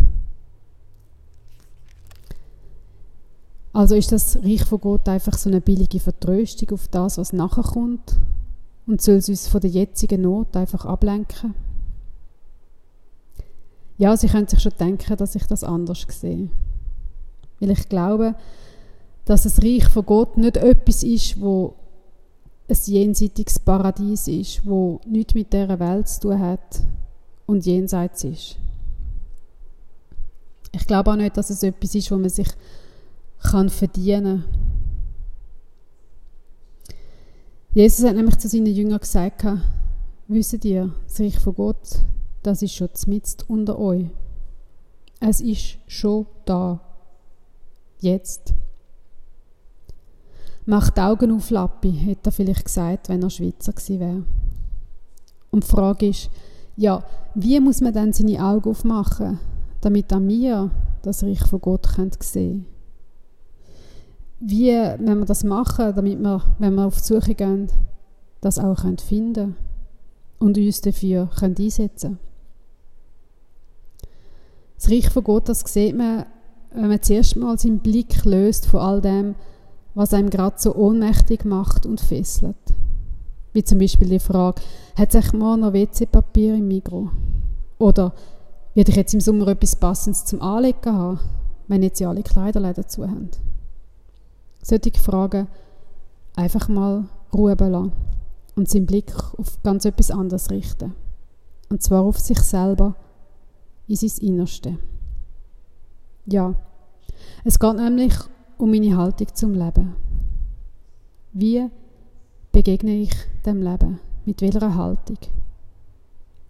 Also 3.78 3.94
ist 3.94 4.12
das 4.12 4.38
Reich 4.38 4.66
von 4.66 4.82
Gott 4.82 5.08
einfach 5.08 5.38
so 5.38 5.52
eine 5.52 5.62
billige 5.62 6.00
Vertröstung 6.00 6.72
auf 6.72 6.88
das, 6.88 7.20
was 7.20 7.32
nachher 7.32 7.62
kommt 7.62 8.16
und 8.88 9.04
soll 9.04 9.18
es 9.18 9.30
uns 9.30 9.48
von 9.48 9.62
der 9.62 9.70
jetzigen 9.70 10.24
Not 10.24 10.58
einfach 10.58 10.84
ablenken? 10.84 11.54
Ja, 14.00 14.18
Sie 14.18 14.30
können 14.30 14.48
sich 14.48 14.62
schon 14.62 14.72
denken, 14.80 15.16
dass 15.16 15.36
ich 15.36 15.46
das 15.46 15.64
anders 15.64 16.08
sehe. 16.10 16.50
Weil 17.60 17.70
ich 17.70 17.88
glaube, 17.88 18.34
dass 19.26 19.44
das 19.44 19.62
Reich 19.62 19.88
von 19.88 20.08
Gott 20.08 20.38
nicht 20.38 20.58
etwas 20.58 21.04
ist, 21.04 21.40
wo 21.40 21.76
ein 22.68 22.80
jenseitiges 22.84 23.60
Paradies 23.60 24.28
ist, 24.28 24.66
wo 24.66 25.02
nichts 25.06 25.36
mit 25.36 25.54
dieser 25.54 25.80
Welt 25.80 26.08
zu 26.08 26.22
tun 26.22 26.40
hat 26.40 26.82
und 27.46 27.64
jenseits 27.64 28.24
ist. 28.24 28.56
Ich 30.72 30.88
glaube 30.88 31.12
auch 31.12 31.16
nicht, 31.16 31.38
dass 31.38 31.52
es 31.52 31.62
etwas 31.62 31.94
ist, 31.94 32.10
wo 32.10 32.18
man 32.18 32.30
sich 32.30 32.48
kann 33.42 33.70
verdienen. 33.70 34.46
Jesus 37.74 38.06
hat 38.06 38.16
nämlich 38.16 38.38
zu 38.38 38.48
seinen 38.48 38.66
Jüngern 38.68 39.00
gesagt, 39.00 39.46
wisst 40.28 40.66
ihr, 40.66 40.94
das 41.08 41.20
Reich 41.20 41.40
von 41.40 41.56
Gott, 41.56 42.00
das 42.44 42.62
ist 42.62 42.74
schon 42.74 42.90
mitten 43.08 43.44
unter 43.48 43.78
euch. 43.78 44.08
Es 45.20 45.42
ist 45.42 45.78
schon 45.88 46.26
da. 46.46 46.80
Jetzt. 48.00 48.54
Macht 50.66 51.00
Augen 51.00 51.32
auf, 51.32 51.50
Lappi, 51.50 51.92
hätte 51.92 52.30
er 52.30 52.32
vielleicht 52.32 52.66
gesagt, 52.66 53.10
wenn 53.10 53.24
er 53.24 53.30
Schweizer 53.30 53.74
gewesen 53.74 54.00
wäre. 54.00 54.24
Und 55.50 55.64
die 55.64 55.68
Frage 55.68 56.10
ist, 56.10 56.30
ja, 56.76 57.04
wie 57.36 57.60
muss 57.60 57.82
man 57.82 57.94
dann 57.94 58.14
seine 58.14 58.44
Augen 58.44 58.70
aufmachen, 58.70 59.40
damit 59.82 60.12
an 60.14 60.28
mir 60.28 60.70
das 61.02 61.24
Reich 61.24 61.44
von 61.46 61.62
Gott 61.62 61.88
sehen 61.88 62.12
können? 62.20 62.77
Wie, 64.40 64.72
wenn 64.72 65.20
wir 65.20 65.26
das 65.26 65.44
machen, 65.44 65.94
damit 65.96 66.20
wir, 66.20 66.42
wenn 66.60 66.76
wir 66.76 66.86
auf 66.86 67.02
die 67.02 67.14
Suche 67.14 67.34
gehen, 67.34 67.70
das 68.42 68.60
auch 68.60 68.80
finden 68.80 69.34
können 69.34 69.56
und 70.40 70.58
uns 70.58 70.82
dafür 70.82 71.30
einsetzen 71.42 71.90
können? 72.00 72.20
Das 74.78 74.92
Reich 74.92 75.10
von 75.10 75.24
Gott, 75.24 75.50
das 75.50 75.62
sieht 75.62 75.98
man, 75.98 76.26
wenn 76.72 76.88
man 76.88 77.02
zuerst 77.02 77.36
mal 77.36 77.58
seinen 77.58 77.80
Blick 77.80 78.26
löst 78.26 78.68
von 78.68 78.80
all 78.80 79.02
dem, 79.02 79.36
was 79.96 80.14
einem 80.14 80.30
gerade 80.30 80.58
so 80.60 80.76
ohnmächtig 80.76 81.44
macht 81.44 81.88
und 81.88 82.00
fesselt. 82.00 82.56
Wie 83.54 83.64
zum 83.64 83.80
Beispiel 83.80 84.10
die 84.10 84.20
Frage, 84.20 84.62
hat 84.96 85.16
es 85.16 85.34
mal 85.34 85.58
noch 85.58 85.74
WC-Papier 85.74 86.56
im 86.56 86.68
Mikro? 86.68 87.10
Oder 87.80 88.14
werde 88.76 88.92
ich 88.92 88.98
jetzt 88.98 89.16
im 89.16 89.22
Sommer 89.22 89.48
etwas 89.48 89.76
Passendes 89.76 90.26
zum 90.26 90.44
Anlegen 90.44 90.94
haben, 90.94 91.20
wenn 91.68 91.82
jetzt 91.82 92.00
ja 92.00 92.10
alle 92.10 92.22
Kleiderläden 92.22 92.88
zu 92.88 93.08
haben? 93.08 93.32
Solche 94.68 95.00
Fragen 95.00 95.48
einfach 96.36 96.68
mal 96.68 97.06
Ruhe 97.34 97.56
lassen 97.58 97.94
und 98.58 98.70
seinen 98.70 98.86
Blick 98.86 99.14
auf 99.38 99.64
ganz 99.64 99.86
etwas 99.86 100.12
anderes 100.12 100.52
richten. 100.52 100.94
Und 101.70 101.82
zwar 101.82 102.04
auf 102.04 102.20
sich 102.20 102.40
selber, 102.42 102.96
in 103.88 103.96
sein 103.96 104.28
Innerste. 104.28 104.78
Ja, 106.26 106.54
es 107.46 107.58
geht 107.58 107.76
nämlich 107.78 108.14
um 108.58 108.72
meine 108.72 108.98
Haltung 108.98 109.28
zum 109.34 109.54
Leben. 109.54 109.96
Wie 111.32 111.70
begegne 112.52 112.92
ich 112.92 113.14
dem 113.46 113.62
Leben? 113.62 114.02
Mit 114.26 114.42
welcher 114.42 114.76
Haltung? 114.76 115.20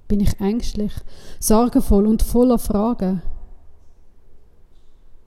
Bin 0.07 0.21
ich 0.21 0.39
ängstlich, 0.39 0.93
sorgenvoll 1.39 2.07
und 2.07 2.23
voller 2.23 2.57
Fragen? 2.57 3.21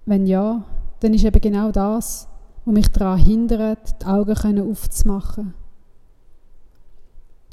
Wenn 0.06 0.26
ja, 0.26 0.64
dann 0.98 1.14
ist 1.14 1.24
eben 1.24 1.40
genau 1.40 1.70
das, 1.70 2.26
was 2.70 2.74
mich 2.74 2.88
daran 2.88 3.18
hindert, 3.18 4.00
die 4.00 4.06
Augen 4.06 4.70
aufzumachen. 4.70 5.54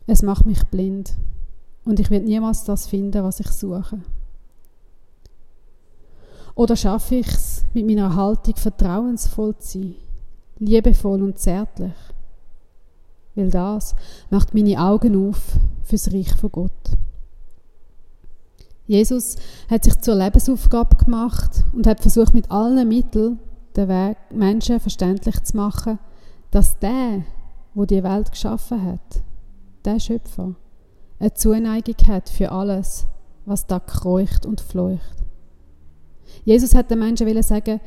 Es 0.06 0.22
macht 0.22 0.46
mich 0.46 0.64
blind 0.66 1.16
und 1.86 2.00
ich 2.00 2.12
werde 2.12 2.26
niemals 2.26 2.66
das 2.66 2.86
finden, 2.86 3.24
was 3.24 3.40
ich 3.40 3.50
suche. 3.50 4.00
Oder 6.54 6.76
schaffe 6.76 7.16
ich 7.16 7.28
es, 7.28 7.66
mit 7.74 7.88
meiner 7.88 8.16
Haltung 8.16 8.56
vertrauensvoll 8.56 9.58
zu 9.58 9.80
sein, 9.80 9.96
liebevoll 10.60 11.24
und 11.24 11.40
zärtlich? 11.40 11.96
Weil 13.34 13.50
das 13.50 13.96
macht 14.30 14.54
meine 14.54 14.80
Augen 14.80 15.30
auf 15.30 15.42
fürs 15.84 16.14
Reich 16.14 16.36
von 16.36 16.52
Gott. 16.52 16.92
Jesus 18.86 19.36
hat 19.68 19.84
sich 19.84 20.00
zur 20.00 20.16
Lebensaufgabe 20.16 20.96
gemacht 20.96 21.64
und 21.74 21.88
hat 21.88 22.02
versucht, 22.02 22.36
mit 22.36 22.52
allen 22.52 22.88
Mitteln 22.88 23.40
den 23.78 23.88
Weg 23.88 24.18
Menschen 24.32 24.80
verständlich 24.80 25.42
zu 25.44 25.56
machen, 25.56 26.00
dass 26.52 26.80
der, 26.80 27.24
wo 27.74 27.86
die 27.86 28.04
Welt 28.04 28.32
geschaffen 28.32 28.84
hat, 28.84 29.22
der 29.86 30.00
Schöpfer, 30.00 30.56
eine 31.20 31.34
Zuneigung 31.34 31.96
hat 32.08 32.30
für 32.30 32.52
alles, 32.52 33.08
was 33.46 33.68
da 33.68 33.80
kreucht 33.80 34.46
und 34.46 34.62
fleucht. 34.62 35.24
Jesus 36.44 36.76
hat 36.76 36.92
den 36.92 37.00
Menschen 37.00 37.44
sagen, 37.44 37.80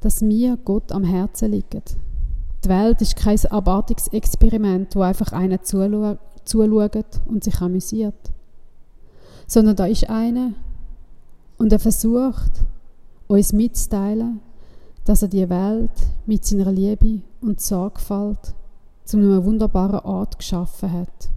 dass 0.00 0.20
mir 0.20 0.58
Gott 0.64 0.90
am 0.92 1.04
Herzen 1.04 1.52
liegt. 1.52 1.96
Die 2.64 2.68
Welt 2.68 3.00
ist 3.00 3.16
kein 3.16 3.38
Erwartungsexperiment, 3.38 4.94
wo 4.96 5.02
einfach 5.02 5.32
einer 5.32 5.62
zuschaut 5.62 7.20
und 7.26 7.44
sich 7.44 7.60
amüsiert. 7.60 8.32
Sondern 9.46 9.76
da 9.76 9.86
ist 9.86 10.08
einer 10.08 10.52
und 11.58 11.72
er 11.72 11.78
versucht, 11.78 12.52
uns 13.28 13.52
mitzuteilen, 13.52 14.40
dass 15.04 15.22
er 15.22 15.28
die 15.28 15.48
Welt 15.48 15.90
mit 16.26 16.44
seiner 16.44 16.70
Liebe 16.70 17.22
und 17.40 17.60
Sorgfalt 17.60 18.54
zu 19.04 19.16
einer 19.16 19.44
wunderbaren 19.44 20.00
Art 20.00 20.38
geschaffen 20.38 20.92
hat. 20.92 21.30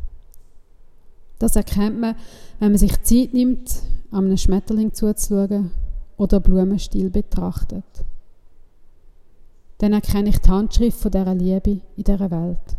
Das 1.39 1.55
erkennt 1.55 1.99
man, 1.99 2.15
wenn 2.59 2.71
man 2.71 2.77
sich 2.77 3.01
Zeit 3.03 3.33
nimmt, 3.33 3.81
einem 4.11 4.37
Schmetterling 4.37 4.93
zuzuschauen 4.93 5.71
oder 6.17 6.39
Blumenstil 6.39 7.09
betrachtet. 7.09 7.83
Dann 9.79 9.93
erkenne 9.93 10.29
ich 10.29 10.39
die 10.39 10.49
Handschrift 10.49 10.97
von 10.97 11.11
dieser 11.11 11.35
Liebe 11.35 11.81
in 11.97 12.03
dieser 12.03 12.31
Welt. 12.31 12.77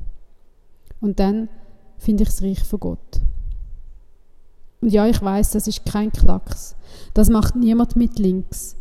Und 1.00 1.20
dann 1.20 1.48
finde 1.98 2.22
ich 2.22 2.30
das 2.30 2.42
Reich 2.42 2.62
von 2.62 2.80
Gott. 2.80 3.20
Und 4.80 4.92
ja, 4.92 5.06
ich 5.06 5.20
weiß, 5.20 5.50
das 5.50 5.66
ist 5.66 5.84
kein 5.84 6.12
Klacks. 6.12 6.76
Das 7.12 7.28
macht 7.28 7.56
niemand 7.56 7.96
mit 7.96 8.18
links, 8.18 8.76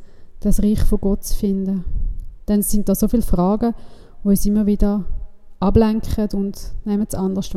das 0.46 0.62
Reich 0.62 0.84
von 0.84 1.00
Gott 1.00 1.24
zu 1.24 1.36
finden. 1.36 1.84
Denn 2.48 2.60
es 2.60 2.70
sind 2.70 2.88
da 2.88 2.94
so 2.94 3.08
viele 3.08 3.24
Fragen, 3.24 3.74
die 4.24 4.28
uns 4.28 4.46
immer 4.46 4.66
wieder 4.66 5.06
ablenken 5.60 6.30
und 6.34 6.60
nehmen 6.86 7.06
es 7.08 7.16
anders 7.16 7.50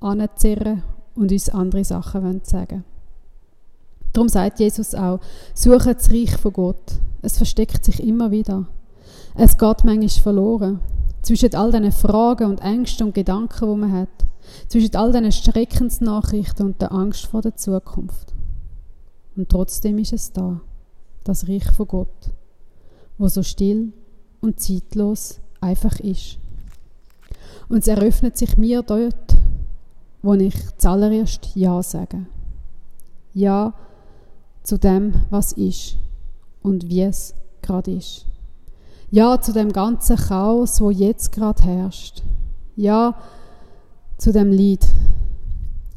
anzerren 0.00 0.82
und 1.14 1.30
uns 1.30 1.48
andere 1.48 1.84
Sachen 1.84 2.40
sagen. 2.42 2.84
Darum 4.12 4.28
sagt 4.28 4.58
Jesus 4.60 4.94
auch, 4.94 5.20
suche 5.54 5.94
das 5.94 6.10
Reich 6.10 6.36
von 6.36 6.52
Gott. 6.52 7.00
Es 7.22 7.36
versteckt 7.36 7.84
sich 7.84 8.02
immer 8.02 8.30
wieder. 8.30 8.66
Es 9.36 9.56
geht 9.56 9.84
manchmal 9.84 10.08
verloren. 10.08 10.80
Zwischen 11.22 11.54
all 11.54 11.70
diesen 11.70 11.92
Fragen 11.92 12.50
und 12.50 12.60
Ängsten 12.60 13.08
und 13.08 13.14
Gedanken, 13.14 13.70
die 13.70 13.80
man 13.80 13.92
hat. 13.92 14.08
Zwischen 14.68 14.96
all 14.96 15.12
diesen 15.12 15.32
Schreckensnachrichten 15.32 16.66
und 16.66 16.80
der 16.80 16.92
Angst 16.92 17.26
vor 17.26 17.42
der 17.42 17.56
Zukunft. 17.56 18.32
Und 19.36 19.48
trotzdem 19.48 19.98
ist 19.98 20.12
es 20.12 20.32
da. 20.32 20.60
Das 21.26 21.48
Reich 21.48 21.64
von 21.72 21.88
Gott. 21.88 22.30
Wo 23.18 23.26
so 23.26 23.42
still 23.42 23.92
und 24.40 24.60
zeitlos 24.60 25.40
einfach 25.60 25.98
ist. 25.98 26.38
Und 27.68 27.78
es 27.78 27.88
eröffnet 27.88 28.36
sich 28.38 28.56
mir 28.56 28.82
dort, 28.82 29.36
wo 30.22 30.34
ich 30.34 30.54
zuallererst 30.78 31.50
Ja 31.56 31.82
sage. 31.82 32.26
Ja, 33.34 33.74
zu 34.62 34.78
dem, 34.78 35.14
was 35.30 35.50
ist 35.50 35.96
und 36.62 36.88
wie 36.88 37.02
es 37.02 37.34
gerade 37.60 37.90
ist. 37.90 38.26
Ja 39.10 39.40
zu 39.40 39.52
dem 39.52 39.72
ganzen 39.72 40.16
Chaos, 40.16 40.80
wo 40.80 40.90
jetzt 40.90 41.32
gerade 41.32 41.64
herrscht. 41.64 42.22
Ja 42.76 43.16
zu 44.16 44.32
dem 44.32 44.52
Lied, 44.52 44.86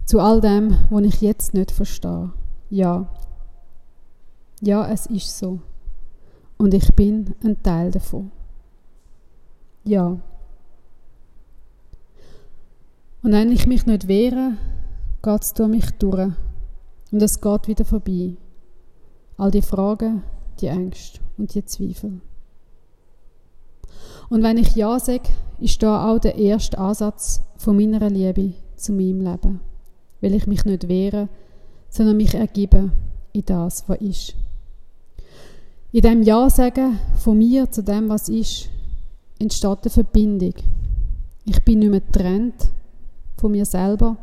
zu 0.05 0.19
all 0.19 0.41
dem, 0.41 0.75
was 0.89 1.03
ich 1.03 1.21
jetzt 1.21 1.53
nicht 1.53 1.69
verstehe. 1.69 2.31
Ja. 2.71 3.07
Ja, 4.61 4.91
es 4.91 5.05
ist 5.05 5.37
so. 5.37 5.59
Und 6.57 6.73
ich 6.73 6.93
bin 6.93 7.33
ein 7.43 7.61
Teil 7.63 7.91
davon. 7.91 8.31
Ja. 9.85 10.19
Und 13.21 13.31
wenn 13.31 13.51
ich 13.51 13.67
mich 13.67 13.85
nicht 13.85 14.07
wehre, 14.07 14.57
geht 15.23 15.41
es 15.41 15.53
durch 15.53 15.69
mich 15.69 15.91
durch. 15.91 16.33
Und 17.11 17.21
es 17.21 17.39
geht 17.39 17.67
wieder 17.67 17.85
vorbei. 17.85 18.35
All 19.37 19.51
die 19.51 19.61
Fragen, 19.61 20.23
die 20.59 20.67
Ängste 20.67 21.21
und 21.37 21.53
die 21.55 21.63
Zweifel. 21.63 22.19
Und 24.29 24.43
wenn 24.43 24.57
ich 24.57 24.75
Ja 24.75 24.99
sage, 24.99 25.29
ist 25.59 25.81
da 25.81 26.11
auch 26.11 26.19
der 26.19 26.35
erste 26.35 26.77
Ansatz 26.77 27.41
von 27.57 27.77
meiner 27.77 28.09
Liebe 28.09 28.53
zu 28.75 28.91
meinem 28.91 29.21
Leben. 29.21 29.61
Weil 30.21 30.33
ich 30.33 30.47
mich 30.47 30.65
nicht 30.65 30.89
wehre, 30.89 31.29
sondern 31.89 32.17
mich 32.17 32.35
ergebe 32.35 32.91
in 33.31 33.45
das, 33.45 33.87
was 33.87 34.01
ist. 34.01 34.35
In 35.91 36.01
dem 36.01 36.21
Ja 36.21 36.47
sagen 36.51 36.99
von 37.15 37.39
mir 37.39 37.71
zu 37.71 37.81
dem, 37.81 38.09
was 38.09 38.29
ist, 38.29 38.69
entsteht 39.39 39.79
eine 39.81 39.89
Verbindung. 39.89 40.53
Ich 41.45 41.63
bin 41.63 41.79
nicht 41.79 41.89
mehr 41.89 42.01
getrennt 42.01 42.69
von 43.37 43.51
mir 43.51 43.65
selber. 43.65 44.17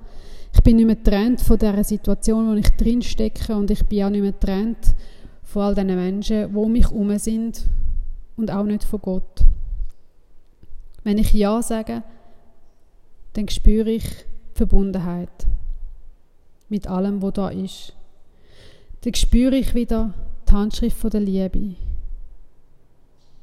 Ich 0.54 0.60
bin 0.60 0.76
nicht 0.76 0.86
mehr 0.86 0.94
getrennt 0.94 1.40
von 1.40 1.58
der 1.58 1.82
Situation, 1.82 2.48
wo 2.48 2.54
ich 2.54 2.70
drin 2.76 3.02
stecke 3.02 3.56
und 3.56 3.72
ich 3.72 3.84
bin 3.84 4.04
auch 4.04 4.10
nicht 4.10 4.20
mehr 4.22 4.30
getrennt 4.30 4.94
von 5.42 5.62
all 5.62 5.74
den 5.74 5.88
Menschen, 5.88 6.54
um 6.54 6.70
mich 6.70 6.84
herum 6.84 7.18
sind 7.18 7.64
und 8.36 8.52
auch 8.52 8.64
nicht 8.64 8.84
von 8.84 9.00
Gott. 9.00 9.44
Wenn 11.02 11.18
ich 11.18 11.32
Ja 11.32 11.60
sage, 11.62 12.04
dann 13.32 13.48
spüre 13.48 13.90
ich 13.90 14.04
Verbundenheit 14.54 15.46
mit 16.68 16.86
allem, 16.86 17.22
was 17.22 17.32
da 17.32 17.48
ist. 17.48 17.92
Dann 19.00 19.14
spüre 19.14 19.56
ich 19.56 19.74
wieder 19.74 20.14
die 20.48 20.52
Handschrift 20.52 21.12
der 21.12 21.20
Liebe. 21.20 21.74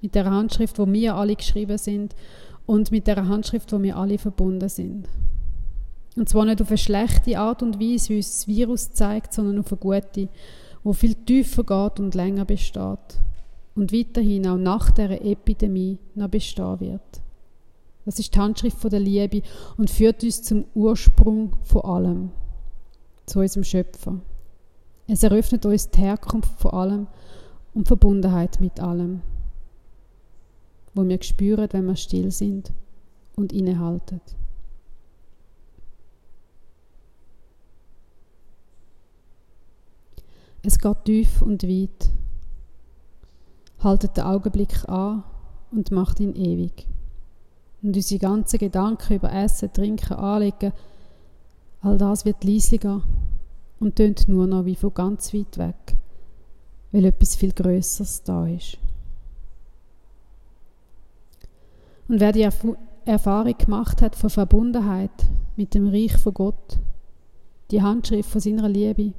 Mit 0.01 0.15
der 0.15 0.25
Handschrift, 0.29 0.77
wo 0.79 0.91
wir 0.91 1.15
alle 1.15 1.35
geschrieben 1.35 1.77
sind 1.77 2.15
und 2.65 2.91
mit 2.91 3.07
der 3.07 3.27
Handschrift, 3.27 3.71
wo 3.71 3.81
wir 3.81 3.97
alle 3.97 4.17
verbunden 4.17 4.69
sind. 4.69 5.07
Und 6.15 6.29
zwar 6.29 6.45
nicht 6.45 6.61
auf 6.61 6.69
eine 6.69 6.77
schlechte 6.77 7.39
Art 7.39 7.63
und 7.63 7.79
Weise, 7.79 8.09
wie 8.09 8.17
uns 8.17 8.31
das 8.31 8.47
Virus 8.47 8.91
zeigt, 8.93 9.33
sondern 9.33 9.59
auf 9.59 9.71
eine 9.71 9.79
gute, 9.79 10.29
wo 10.83 10.93
viel 10.93 11.15
tiefer 11.15 11.63
geht 11.63 11.99
und 11.99 12.15
länger 12.15 12.45
besteht. 12.45 13.19
Und 13.75 13.91
weiterhin 13.91 14.47
auch 14.47 14.57
nach 14.57 14.91
der 14.91 15.25
Epidemie 15.25 15.97
noch 16.13 16.27
bestehen 16.29 16.79
wird. 16.79 17.01
Das 18.05 18.19
ist 18.19 18.35
die 18.35 18.39
Handschrift 18.39 18.83
der 18.91 18.99
Liebe 18.99 19.41
und 19.77 19.89
führt 19.89 20.23
uns 20.23 20.43
zum 20.43 20.65
Ursprung 20.75 21.55
von 21.63 21.81
allem, 21.81 22.31
zu 23.25 23.39
unserem 23.39 23.63
Schöpfer. 23.63 24.19
Es 25.07 25.23
eröffnet 25.23 25.65
uns 25.65 25.89
die 25.89 25.99
Herkunft 25.99 26.59
von 26.59 26.71
allem 26.71 27.07
und 27.73 27.87
Verbundenheit 27.87 28.59
mit 28.61 28.79
allem, 28.79 29.21
wo 30.93 31.05
wir 31.05 31.21
spüren, 31.21 31.67
wenn 31.71 31.85
wir 31.85 31.95
still 31.95 32.31
sind 32.31 32.71
und 33.35 33.51
innehalten. 33.51 34.21
Es 40.65 40.79
geht 40.79 41.03
tief 41.03 41.41
und 41.41 41.63
weit, 41.63 42.09
haltet 43.79 44.15
den 44.15 44.23
Augenblick 44.23 44.87
an 44.87 45.23
und 45.71 45.91
macht 45.91 46.21
ihn 46.21 46.35
ewig. 46.35 46.87
Und 47.81 47.97
unsere 47.97 48.19
ganzen 48.19 48.59
Gedanken 48.59 49.15
über 49.15 49.33
Essen, 49.33 49.73
Trinken, 49.73 50.13
Anlegen, 50.13 50.71
all 51.81 51.97
das 51.97 52.23
wird 52.23 52.45
leisiger 52.45 53.01
und 53.83 53.97
tönt 53.97 54.29
nur 54.29 54.47
noch 54.47 54.65
wie 54.65 54.75
von 54.75 54.93
ganz 54.93 55.33
weit 55.33 55.57
weg, 55.57 55.97
weil 56.93 57.03
etwas 57.03 57.35
viel 57.35 57.51
Größeres 57.51 58.23
da 58.23 58.47
ist. 58.47 58.77
Und 62.07 62.19
wer 62.19 62.31
die 62.31 62.41
Erf 62.41 62.65
Erfahrung 63.05 63.57
gemacht 63.57 64.01
hat 64.01 64.15
von 64.15 64.29
Verbundenheit 64.29 65.11
mit 65.57 65.73
dem 65.73 65.89
Reich 65.89 66.15
von 66.15 66.33
Gott, 66.33 66.79
die 67.69 67.81
Handschrift 67.81 68.29
von 68.29 68.39
seiner 68.39 68.69
Liebe, 68.69 69.11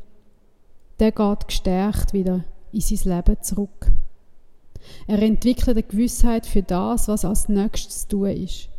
der 0.99 1.13
geht 1.13 1.49
gestärkt 1.49 2.15
wieder 2.15 2.45
in 2.73 2.81
sein 2.81 3.17
Leben 3.17 3.43
zurück. 3.43 3.93
Er 5.07 5.21
entwickelt 5.21 5.77
eine 5.77 5.83
Gewissheit 5.83 6.47
für 6.47 6.63
das, 6.63 7.09
was 7.09 7.27
als 7.27 7.51
nächstes 7.51 8.09
zu 8.09 8.17
tun 8.17 8.29
ist. 8.29 8.71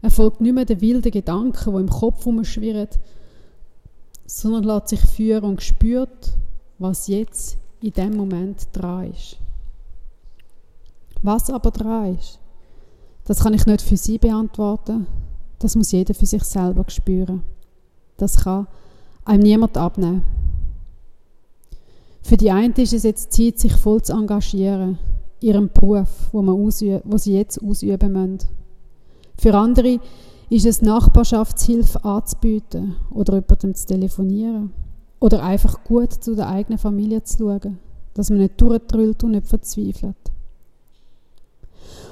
Er 0.00 0.10
folgt 0.10 0.40
nicht 0.40 0.54
mehr 0.54 0.64
den 0.64 0.80
wilden 0.80 1.12
Gedanken, 1.12 1.74
die 1.74 1.80
im 1.80 1.90
Kopf 1.90 2.20
herumschwirren, 2.20 2.88
sondern 4.34 4.64
lässt 4.64 4.88
sich 4.88 5.00
führen 5.00 5.44
und 5.44 5.62
spürt, 5.62 6.32
was 6.78 7.06
jetzt 7.06 7.58
in 7.82 7.92
dem 7.92 8.16
Moment 8.16 8.66
dran 8.72 9.12
ist. 9.12 9.36
Was 11.20 11.50
aber 11.50 11.70
dran 11.70 12.16
ist, 12.16 12.38
das 13.24 13.40
kann 13.40 13.52
ich 13.52 13.66
nicht 13.66 13.82
für 13.82 13.96
Sie 13.96 14.16
beantworten. 14.16 15.06
Das 15.58 15.76
muss 15.76 15.92
jeder 15.92 16.14
für 16.14 16.26
sich 16.26 16.42
selber 16.44 16.84
spüren. 16.88 17.42
Das 18.16 18.42
kann 18.42 18.66
einem 19.26 19.42
niemand 19.42 19.76
abnehmen. 19.76 20.24
Für 22.22 22.38
die 22.38 22.50
einen 22.50 22.72
ist 22.74 22.94
es 22.94 23.02
jetzt 23.02 23.32
Zeit, 23.32 23.58
sich 23.58 23.74
voll 23.74 24.00
zu 24.00 24.14
engagieren, 24.14 24.98
ihrem 25.40 25.68
Beruf, 25.68 26.08
wo, 26.32 26.40
man 26.40 26.56
wo 26.56 26.70
sie 26.70 27.36
jetzt 27.36 27.62
ausüben 27.62 28.12
müssen. 28.12 28.48
Für 29.36 29.54
andere 29.54 30.00
ist 30.52 30.66
es 30.66 30.82
Nachbarschaftshilfe 30.82 32.04
anzubieten 32.04 32.96
oder 33.10 33.36
jemandem 33.36 33.74
zu 33.74 33.86
telefonieren 33.86 34.70
oder 35.18 35.42
einfach 35.42 35.82
gut 35.82 36.12
zu 36.12 36.34
der 36.34 36.48
eigenen 36.48 36.78
Familie 36.78 37.22
zu 37.24 37.38
schauen, 37.38 37.78
dass 38.12 38.28
man 38.28 38.40
nicht 38.40 38.60
durchtrüllt 38.60 39.24
und 39.24 39.30
nicht 39.30 39.46
verzweifelt. 39.46 40.16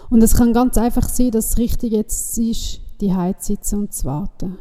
Und 0.09 0.22
es 0.22 0.35
kann 0.35 0.55
ganz 0.55 0.79
einfach 0.79 1.07
sein, 1.07 1.33
dass 1.33 1.50
es 1.50 1.59
richtig 1.59 1.92
jetzt 1.92 2.38
ist, 2.38 2.81
die 3.03 3.14
Heid 3.14 3.42
sitzen 3.42 3.81
und 3.81 3.92
zu 3.92 4.07
warten. 4.07 4.57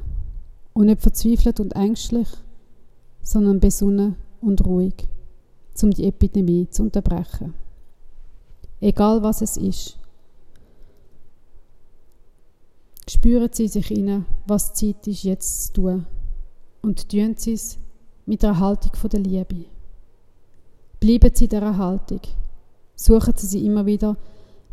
Und 0.74 0.88
nicht 0.88 1.02
verzweifelt 1.02 1.62
und 1.62 1.74
ängstlich, 1.74 2.28
sondern 3.22 3.62
besonnen 3.62 4.18
und 4.42 4.66
ruhig 4.66 5.08
um 5.82 5.92
die 5.92 6.08
Epidemie 6.08 6.68
zu 6.70 6.84
unterbrechen. 6.84 7.54
Egal 8.82 9.24
was 9.24 9.42
es 9.42 9.56
ist. 9.56 9.98
Spüren 13.10 13.50
Sie 13.52 13.68
sich 13.68 13.90
inne, 13.90 14.26
was 14.46 14.76
Zeit 14.76 15.08
ist, 15.08 15.24
jetzt 15.24 15.64
zu 15.64 15.74
tun. 15.74 16.06
Und 16.84 17.10
tun 17.10 17.34
Sie 17.38 17.54
es 17.54 17.80
mit 18.28 18.44
der 18.44 18.60
Haltung 18.60 18.92
der 19.10 19.20
Liebe. 19.20 19.66
Bleiben 21.00 21.32
Sie 21.34 21.48
dieser 21.48 21.76
Haltung. 21.76 22.22
Suchen 22.96 23.34
Sie 23.36 23.48
sie 23.48 23.66
immer 23.66 23.88
wieder, 23.88 24.16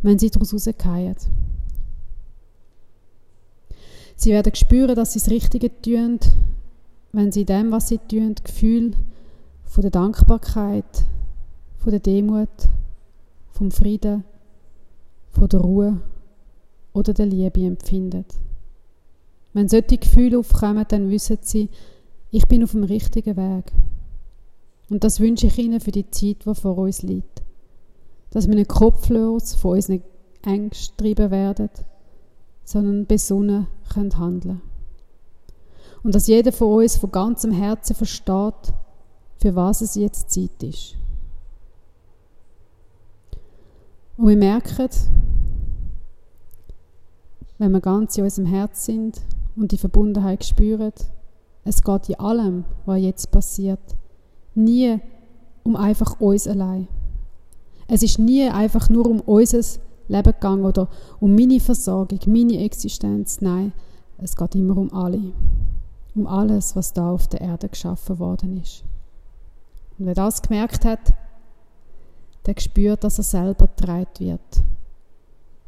wenn 0.03 0.19
Sie 0.19 0.29
daraus 0.29 0.53
rausgehen. 0.53 1.17
Sie 4.17 4.33
werden 4.33 4.55
spüren, 4.55 4.95
dass 4.95 5.15
Sie 5.15 5.19
das 5.19 5.31
Richtige 5.31 5.71
tun, 5.81 6.21
wenn 7.13 7.33
Sie 7.33 7.47
dem, 7.47 7.73
was 7.73 7.89
Sie 7.89 7.97
tun, 7.97 8.35
Gefühl 8.45 8.93
von 9.65 9.81
der 9.81 9.91
Dankbarkeit, 9.91 11.05
von 11.79 11.91
der 11.91 12.01
Demut, 12.01 12.51
vom 13.53 13.71
Frieden, 13.71 14.25
von 15.31 15.49
der 15.49 15.61
Ruhe 15.61 16.03
oder 16.97 17.13
der 17.13 17.27
Liebe 17.27 17.61
empfindet. 17.61 18.27
Wenn 19.53 19.69
solche 19.69 19.99
Gefühle 19.99 20.39
aufkommen, 20.39 20.85
dann 20.89 21.11
wissen 21.11 21.39
sie, 21.43 21.69
ich 22.31 22.47
bin 22.49 22.65
auf 22.65 22.73
dem 22.73 22.85
richtigen 22.85 23.37
Weg. 23.37 23.71
Und 24.89 25.05
das 25.05 25.21
wünsche 25.21 25.47
ich 25.49 25.59
Ihnen 25.59 25.81
für 25.81 25.91
die 25.93 26.11
Zeit, 26.11 26.47
die 26.47 26.55
vor 26.55 26.79
uns 26.79 27.03
liegt. 27.03 27.43
Dass 28.31 28.49
wir 28.49 28.55
nicht 28.55 28.71
kopflos 28.71 29.55
von 29.55 29.73
unseren 29.73 30.03
Ängsten 30.43 30.97
treiben 30.97 31.31
werden, 31.31 31.69
sondern 32.65 33.07
besonnen 33.07 33.67
können 33.93 34.19
handeln. 34.19 34.63
Und 36.03 36.15
dass 36.15 36.29
jeder 36.29 36.53
von 36.53 36.83
uns 36.83 36.97
von 36.97 37.13
ganzem 37.13 37.53
Herzen 37.53 37.95
versteht, 37.95 38.73
für 39.39 39.55
was 39.55 39.83
es 39.83 39.97
jetzt 39.97 40.31
Zeit 40.31 40.63
ist. 40.63 40.97
Und 44.17 44.29
wir 44.29 44.37
merken, 44.37 44.89
wenn 47.59 47.73
wir 47.73 47.81
ganz 47.81 48.17
in 48.19 48.25
unserem 48.25 48.47
Herz 48.47 48.85
sind 48.85 49.21
und 49.57 49.73
die 49.73 49.79
Verbundenheit 49.79 50.45
spüren, 50.45 50.93
es 51.65 51.83
geht 51.83 52.09
in 52.09 52.21
allem, 52.21 52.65
was 52.85 53.01
jetzt 53.01 53.31
passiert, 53.31 53.81
nie 54.55 55.01
um 55.65 55.77
einfach 55.77 56.21
uns 56.21 56.47
allein. 56.47 56.89
Es 57.89 58.03
ist 58.03 58.19
nie 58.19 58.49
einfach 58.49 58.89
nur 58.89 59.07
um 59.07 59.21
unser 59.21 59.81
Leben 60.09 60.33
gegangen 60.33 60.65
oder 60.65 60.89
um 61.21 61.35
meine 61.35 61.61
Versorgung, 61.61 62.21
meine 62.27 62.63
Existenz. 62.65 63.41
Nein, 63.41 63.73
es 64.19 64.37
geht 64.37 64.55
immer 64.55 64.77
um 64.77 64.93
alle. 64.93 65.33
Um 66.15 66.27
alles, 66.27 66.75
was 66.77 66.93
da 66.93 67.11
auf 67.11 67.29
der 67.29 67.41
Erde 67.41 67.69
geschaffen 67.69 68.19
worden 68.19 68.61
ist. 68.63 68.85
Und 69.99 70.07
wer 70.07 70.15
das 70.15 70.43
gemerkt 70.43 70.85
hat, 70.85 71.13
der 72.47 72.55
spürt, 72.59 73.03
dass 73.03 73.19
er 73.19 73.25
selber 73.25 73.67
getragen 73.67 74.21
wird. 74.21 74.63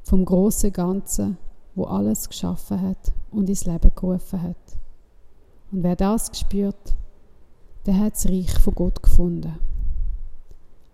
Vom 0.03 0.25
großen 0.25 0.73
Ganzen, 0.73 1.37
wo 1.79 1.85
alles 1.85 2.29
geschaffen 2.29 2.83
hat 2.83 3.13
und 3.31 3.49
ins 3.49 3.65
Leben 3.65 3.93
gerufen 3.95 4.43
hat. 4.43 4.57
Und 5.71 5.85
wer 5.85 5.95
das 5.97 6.31
spürt, 6.37 6.95
der 7.87 7.99
hat 7.99 8.15
das 8.15 8.29
Reich 8.29 8.51
von 8.59 8.75
Gott 8.75 9.03
gefunden. 9.03 9.55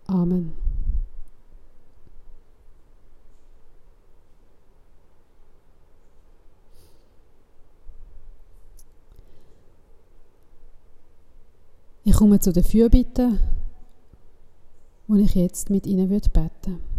Amen. 0.07 0.53
Ich 12.07 12.15
komme 12.15 12.39
zu 12.39 12.53
den 12.53 12.63
Fürbitten, 12.63 13.41
wo 15.09 15.15
ich 15.15 15.35
jetzt 15.35 15.71
mit 15.71 15.87
Ihnen 15.87 16.09
beten 16.11 16.35
würde. 16.35 16.94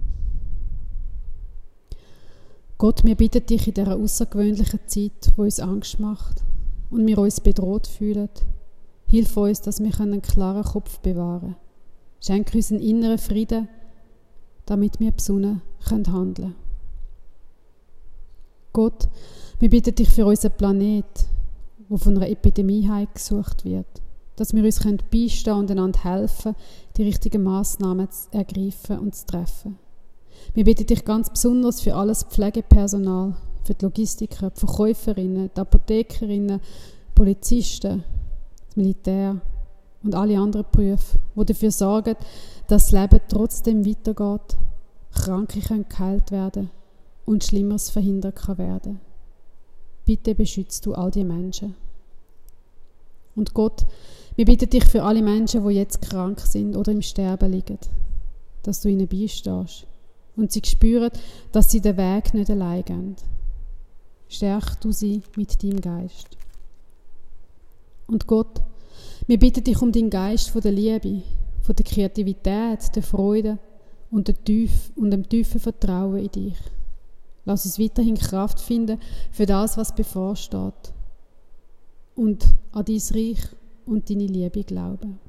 Gott, 2.77 3.05
wir 3.05 3.15
bitten 3.15 3.45
dich 3.45 3.67
in 3.67 3.73
dieser 3.73 3.95
außergewöhnlichen 3.95 4.79
Zeit, 4.87 5.31
wo 5.35 5.43
uns 5.43 5.59
Angst 5.59 5.99
macht 5.99 6.43
und 6.89 7.07
wir 7.07 7.17
uns 7.17 7.39
bedroht 7.39 7.87
fühlen, 7.87 8.29
hilf 9.07 9.37
uns, 9.37 9.61
dass 9.61 9.81
wir 9.81 9.99
einen 9.99 10.21
klaren 10.21 10.63
Kopf 10.63 10.99
bewahren 10.99 11.41
können. 11.41 11.55
Schenke 12.19 12.57
uns 12.57 12.71
einen 12.71 12.81
inneren 12.81 13.17
Frieden, 13.17 13.69
damit 14.65 14.99
wir 14.99 15.11
besonnen 15.11 15.61
handeln 15.89 16.35
können. 16.35 16.55
Gott, 18.73 19.07
wir 19.59 19.69
bitten 19.69 19.95
dich 19.95 20.09
für 20.09 20.25
unseren 20.25 20.57
Planet, 20.57 21.05
wo 21.87 21.97
von 21.97 22.17
einer 22.17 22.29
Epidemie 22.29 22.89
heimgesucht 22.89 23.63
wird 23.63 24.01
dass 24.35 24.53
wir 24.53 24.63
uns 24.63 24.79
beistehen 25.11 25.57
und 25.57 25.71
einander 25.71 26.03
helfen, 26.03 26.55
die 26.97 27.03
richtigen 27.03 27.43
Maßnahmen 27.43 28.09
zu 28.11 28.27
ergreifen 28.31 28.99
und 28.99 29.15
zu 29.15 29.25
treffen. 29.25 29.77
Wir 30.53 30.63
bitten 30.63 30.85
dich 30.85 31.03
ganz 31.03 31.29
besonders 31.29 31.81
für 31.81 31.95
alles 31.95 32.23
Pflegepersonal, 32.23 33.35
für 33.63 33.73
die 33.73 33.85
Logistiker, 33.85 34.49
die 34.49 34.59
Verkäuferinnen, 34.59 35.49
die 35.55 35.59
Apothekerinnen, 35.59 36.61
Polizisten, 37.13 38.03
das 38.67 38.75
Militär 38.75 39.41
und 40.03 40.15
alle 40.15 40.39
anderen 40.39 40.65
Berufe, 40.71 41.17
die 41.35 41.45
dafür 41.45 41.71
sorgen, 41.71 42.15
dass 42.67 42.87
das 42.87 42.91
Leben 42.91 43.21
trotzdem 43.27 43.85
weitergeht, 43.85 44.57
Kranke 45.13 45.59
können 45.61 45.85
geheilt 45.87 46.31
werden 46.31 46.69
und 47.25 47.43
Schlimmeres 47.43 47.89
verhindert 47.89 48.35
kann 48.35 48.57
werden. 48.57 48.99
Bitte 50.05 50.35
beschützt 50.35 50.85
du 50.85 50.93
all 50.93 51.09
die 51.09 51.23
Menschen. 51.23 51.75
Und 53.35 53.53
Gott, 53.53 53.85
wir 54.35 54.45
bitten 54.45 54.69
dich 54.69 54.85
für 54.85 55.03
alle 55.03 55.21
Menschen, 55.21 55.67
die 55.67 55.73
jetzt 55.75 56.01
krank 56.01 56.39
sind 56.39 56.75
oder 56.75 56.91
im 56.91 57.01
Sterben 57.01 57.51
liegen, 57.51 57.79
dass 58.63 58.81
du 58.81 58.89
ihnen 58.89 59.07
beistehst 59.07 59.87
und 60.35 60.51
sie 60.51 60.61
spüren, 60.65 61.11
dass 61.51 61.71
sie 61.71 61.81
den 61.81 61.97
Weg 61.97 62.33
nicht 62.33 62.49
allein 62.49 62.83
gehen. 62.83 63.15
Stärk 64.27 64.79
du 64.81 64.91
sie 64.91 65.21
mit 65.35 65.61
deinem 65.63 65.81
Geist. 65.81 66.37
Und 68.07 68.27
Gott, 68.27 68.61
wir 69.27 69.39
bitten 69.39 69.63
dich 69.63 69.81
um 69.81 69.91
den 69.91 70.09
Geist 70.09 70.49
von 70.49 70.61
der 70.61 70.71
Liebe, 70.71 71.23
von 71.61 71.75
der 71.75 71.85
Kreativität, 71.85 72.95
der 72.95 73.03
Freude 73.03 73.57
und, 74.11 74.27
der 74.27 74.43
Tief 74.43 74.91
und 74.95 75.11
dem 75.11 75.27
tiefen 75.27 75.59
Vertrauen 75.59 76.17
in 76.17 76.31
dich. 76.31 76.57
Lass 77.45 77.65
uns 77.65 77.79
weiterhin 77.79 78.17
Kraft 78.17 78.59
finden 78.59 78.99
für 79.31 79.45
das, 79.45 79.77
was 79.77 79.93
bevorsteht. 79.93 80.93
Und 82.15 82.45
an 82.71 82.85
dein 82.85 83.01
Reich 83.11 83.39
und 83.85 84.09
deine 84.09 84.25
Liebe 84.25 84.63
glauben. 84.63 85.19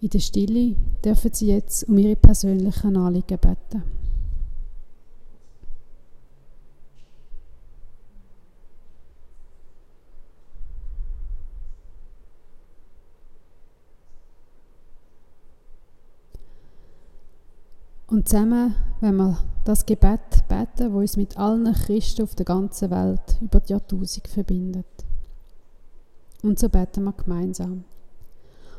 In 0.00 0.10
der 0.10 0.20
Stille 0.20 0.76
dürfen 1.04 1.32
Sie 1.32 1.48
jetzt 1.48 1.88
um 1.88 1.98
Ihre 1.98 2.14
persönlichen 2.14 2.96
Anliegen 2.96 3.38
beten. 3.38 3.82
Und 18.06 18.26
zusammen, 18.26 18.74
wenn 19.00 19.16
wir 19.16 19.38
das 19.64 19.84
Gebet 19.84 20.48
beten, 20.48 20.92
wo 20.92 20.98
uns 21.00 21.16
mit 21.16 21.36
allen 21.36 21.72
Christen 21.74 22.22
auf 22.22 22.34
der 22.34 22.46
ganzen 22.46 22.90
Welt 22.90 23.36
über 23.42 23.60
die 23.60 23.72
Jahrtausend 23.72 24.28
verbindet. 24.28 24.86
Und 26.42 26.58
so 26.58 26.68
beten 26.68 27.04
wir 27.04 27.12
gemeinsam. 27.12 27.84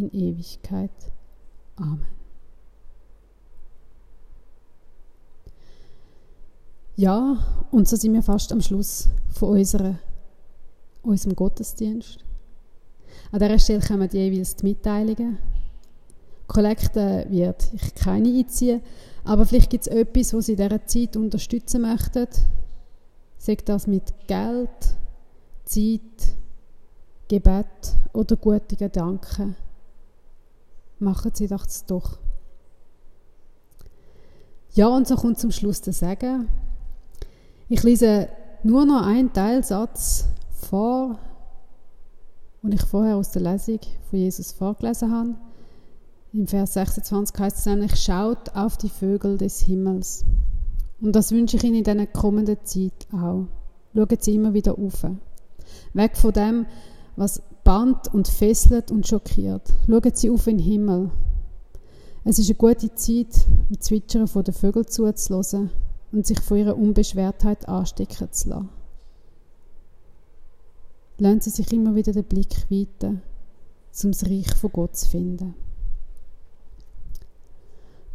in 0.00 0.10
Ewigkeit. 0.12 0.90
Amen. 1.76 2.06
Ja, 6.96 7.38
und 7.70 7.88
so 7.88 7.96
sind 7.96 8.12
wir 8.12 8.22
fast 8.22 8.52
am 8.52 8.60
Schluss 8.60 9.08
von 9.30 9.58
unserer, 9.58 9.98
unserem 11.02 11.34
Gottesdienst. 11.34 12.18
An 13.32 13.40
dieser 13.40 13.58
Stelle 13.58 13.80
kommen 13.80 14.08
jeweils 14.12 14.56
die 14.56 14.66
Mitteilungen. 14.66 15.38
Kollekte 16.46 17.26
wird 17.30 17.70
ich 17.72 17.94
keine 17.94 18.28
einziehen, 18.28 18.82
aber 19.24 19.46
vielleicht 19.46 19.70
gibt 19.70 19.86
es 19.86 19.92
etwas, 19.92 20.34
was 20.34 20.46
Sie 20.46 20.52
in 20.52 20.58
dieser 20.58 20.84
Zeit 20.84 21.16
unterstützen 21.16 21.82
möchten. 21.82 22.26
Sagt 23.38 23.68
das 23.68 23.86
mit 23.86 24.12
Geld, 24.26 24.68
Zeit, 25.64 26.34
Gebet 27.28 27.94
oder 28.12 28.36
gute 28.36 28.76
Gedanken. 28.76 29.56
Machen 31.00 31.32
Sie 31.34 31.46
das 31.46 31.86
doch. 31.86 32.18
Ja, 34.74 34.86
und 34.88 35.08
so 35.08 35.16
kommt 35.16 35.38
zum 35.38 35.50
Schluss 35.50 35.80
der 35.80 35.94
Sagen. 35.94 36.48
Ich 37.68 37.82
lese 37.82 38.28
nur 38.62 38.84
noch 38.84 39.06
einen 39.06 39.32
Teilsatz 39.32 40.26
vor, 40.52 41.18
den 42.62 42.72
ich 42.72 42.82
vorher 42.82 43.16
aus 43.16 43.30
der 43.30 43.42
Lesung 43.42 43.80
von 44.10 44.18
Jesus 44.18 44.52
vorgelesen 44.52 45.10
habe. 45.10 45.34
Im 46.34 46.46
Vers 46.46 46.74
26 46.74 47.38
heißt 47.38 47.58
es 47.58 47.66
nämlich, 47.66 47.96
schaut 47.96 48.54
auf 48.54 48.76
die 48.76 48.90
Vögel 48.90 49.38
des 49.38 49.60
Himmels. 49.60 50.24
Und 51.00 51.16
das 51.16 51.32
wünsche 51.32 51.56
ich 51.56 51.64
Ihnen 51.64 51.76
in 51.76 51.84
dieser 51.84 52.06
kommenden 52.06 52.58
Zeit 52.64 53.08
auch. 53.12 53.46
Schauen 53.94 54.18
Sie 54.20 54.34
immer 54.34 54.52
wieder 54.52 54.78
auf. 54.78 55.04
Weg 55.94 56.16
von 56.16 56.32
dem, 56.32 56.66
was 57.16 57.42
bannt 57.70 58.12
und 58.12 58.26
fesselt 58.26 58.90
und 58.90 59.06
schockiert. 59.06 59.72
Schauen 59.86 60.12
Sie 60.12 60.28
auf 60.28 60.42
den 60.42 60.58
Himmel. 60.58 61.12
Es 62.24 62.40
ist 62.40 62.48
eine 62.48 62.56
gute 62.56 62.92
Zeit, 62.96 63.46
mit 63.68 63.84
Zwitschern 63.84 64.26
von 64.26 64.42
den 64.42 64.54
Vögeln 64.54 64.88
zuzulassen 64.88 65.70
und 66.10 66.26
sich 66.26 66.40
von 66.40 66.58
ihrer 66.58 66.76
Unbeschwertheit 66.76 67.68
anstecken 67.68 68.26
zu 68.32 68.48
lassen. 68.48 68.70
Lassen 71.18 71.40
Sie 71.42 71.50
sich 71.50 71.72
immer 71.72 71.94
wieder 71.94 72.10
den 72.10 72.24
Blick 72.24 72.68
weiten, 72.70 73.22
um 74.02 74.10
das 74.10 74.26
Reich 74.26 74.52
von 74.56 74.72
Gott 74.72 74.96
zu 74.96 75.08
finden. 75.08 75.54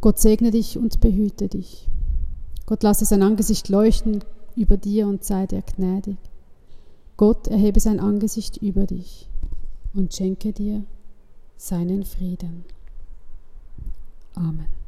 Gott 0.02 0.18
segne 0.18 0.50
dich 0.50 0.76
und 0.76 1.00
behüte 1.00 1.48
dich. 1.48 1.88
Gott 2.66 2.82
lasse 2.82 3.06
sein 3.06 3.22
Angesicht 3.22 3.70
leuchten 3.70 4.22
über 4.54 4.76
dir 4.76 5.08
und 5.08 5.24
sei 5.24 5.46
dir 5.46 5.62
gnädig. 5.62 6.18
Gott 7.16 7.48
erhebe 7.48 7.80
sein 7.80 8.00
Angesicht 8.00 8.58
über 8.58 8.84
dich 8.84 9.30
und 9.96 10.14
schenke 10.14 10.52
dir 10.52 10.84
seinen 11.56 12.04
Frieden. 12.04 12.64
Amen. 14.34 14.85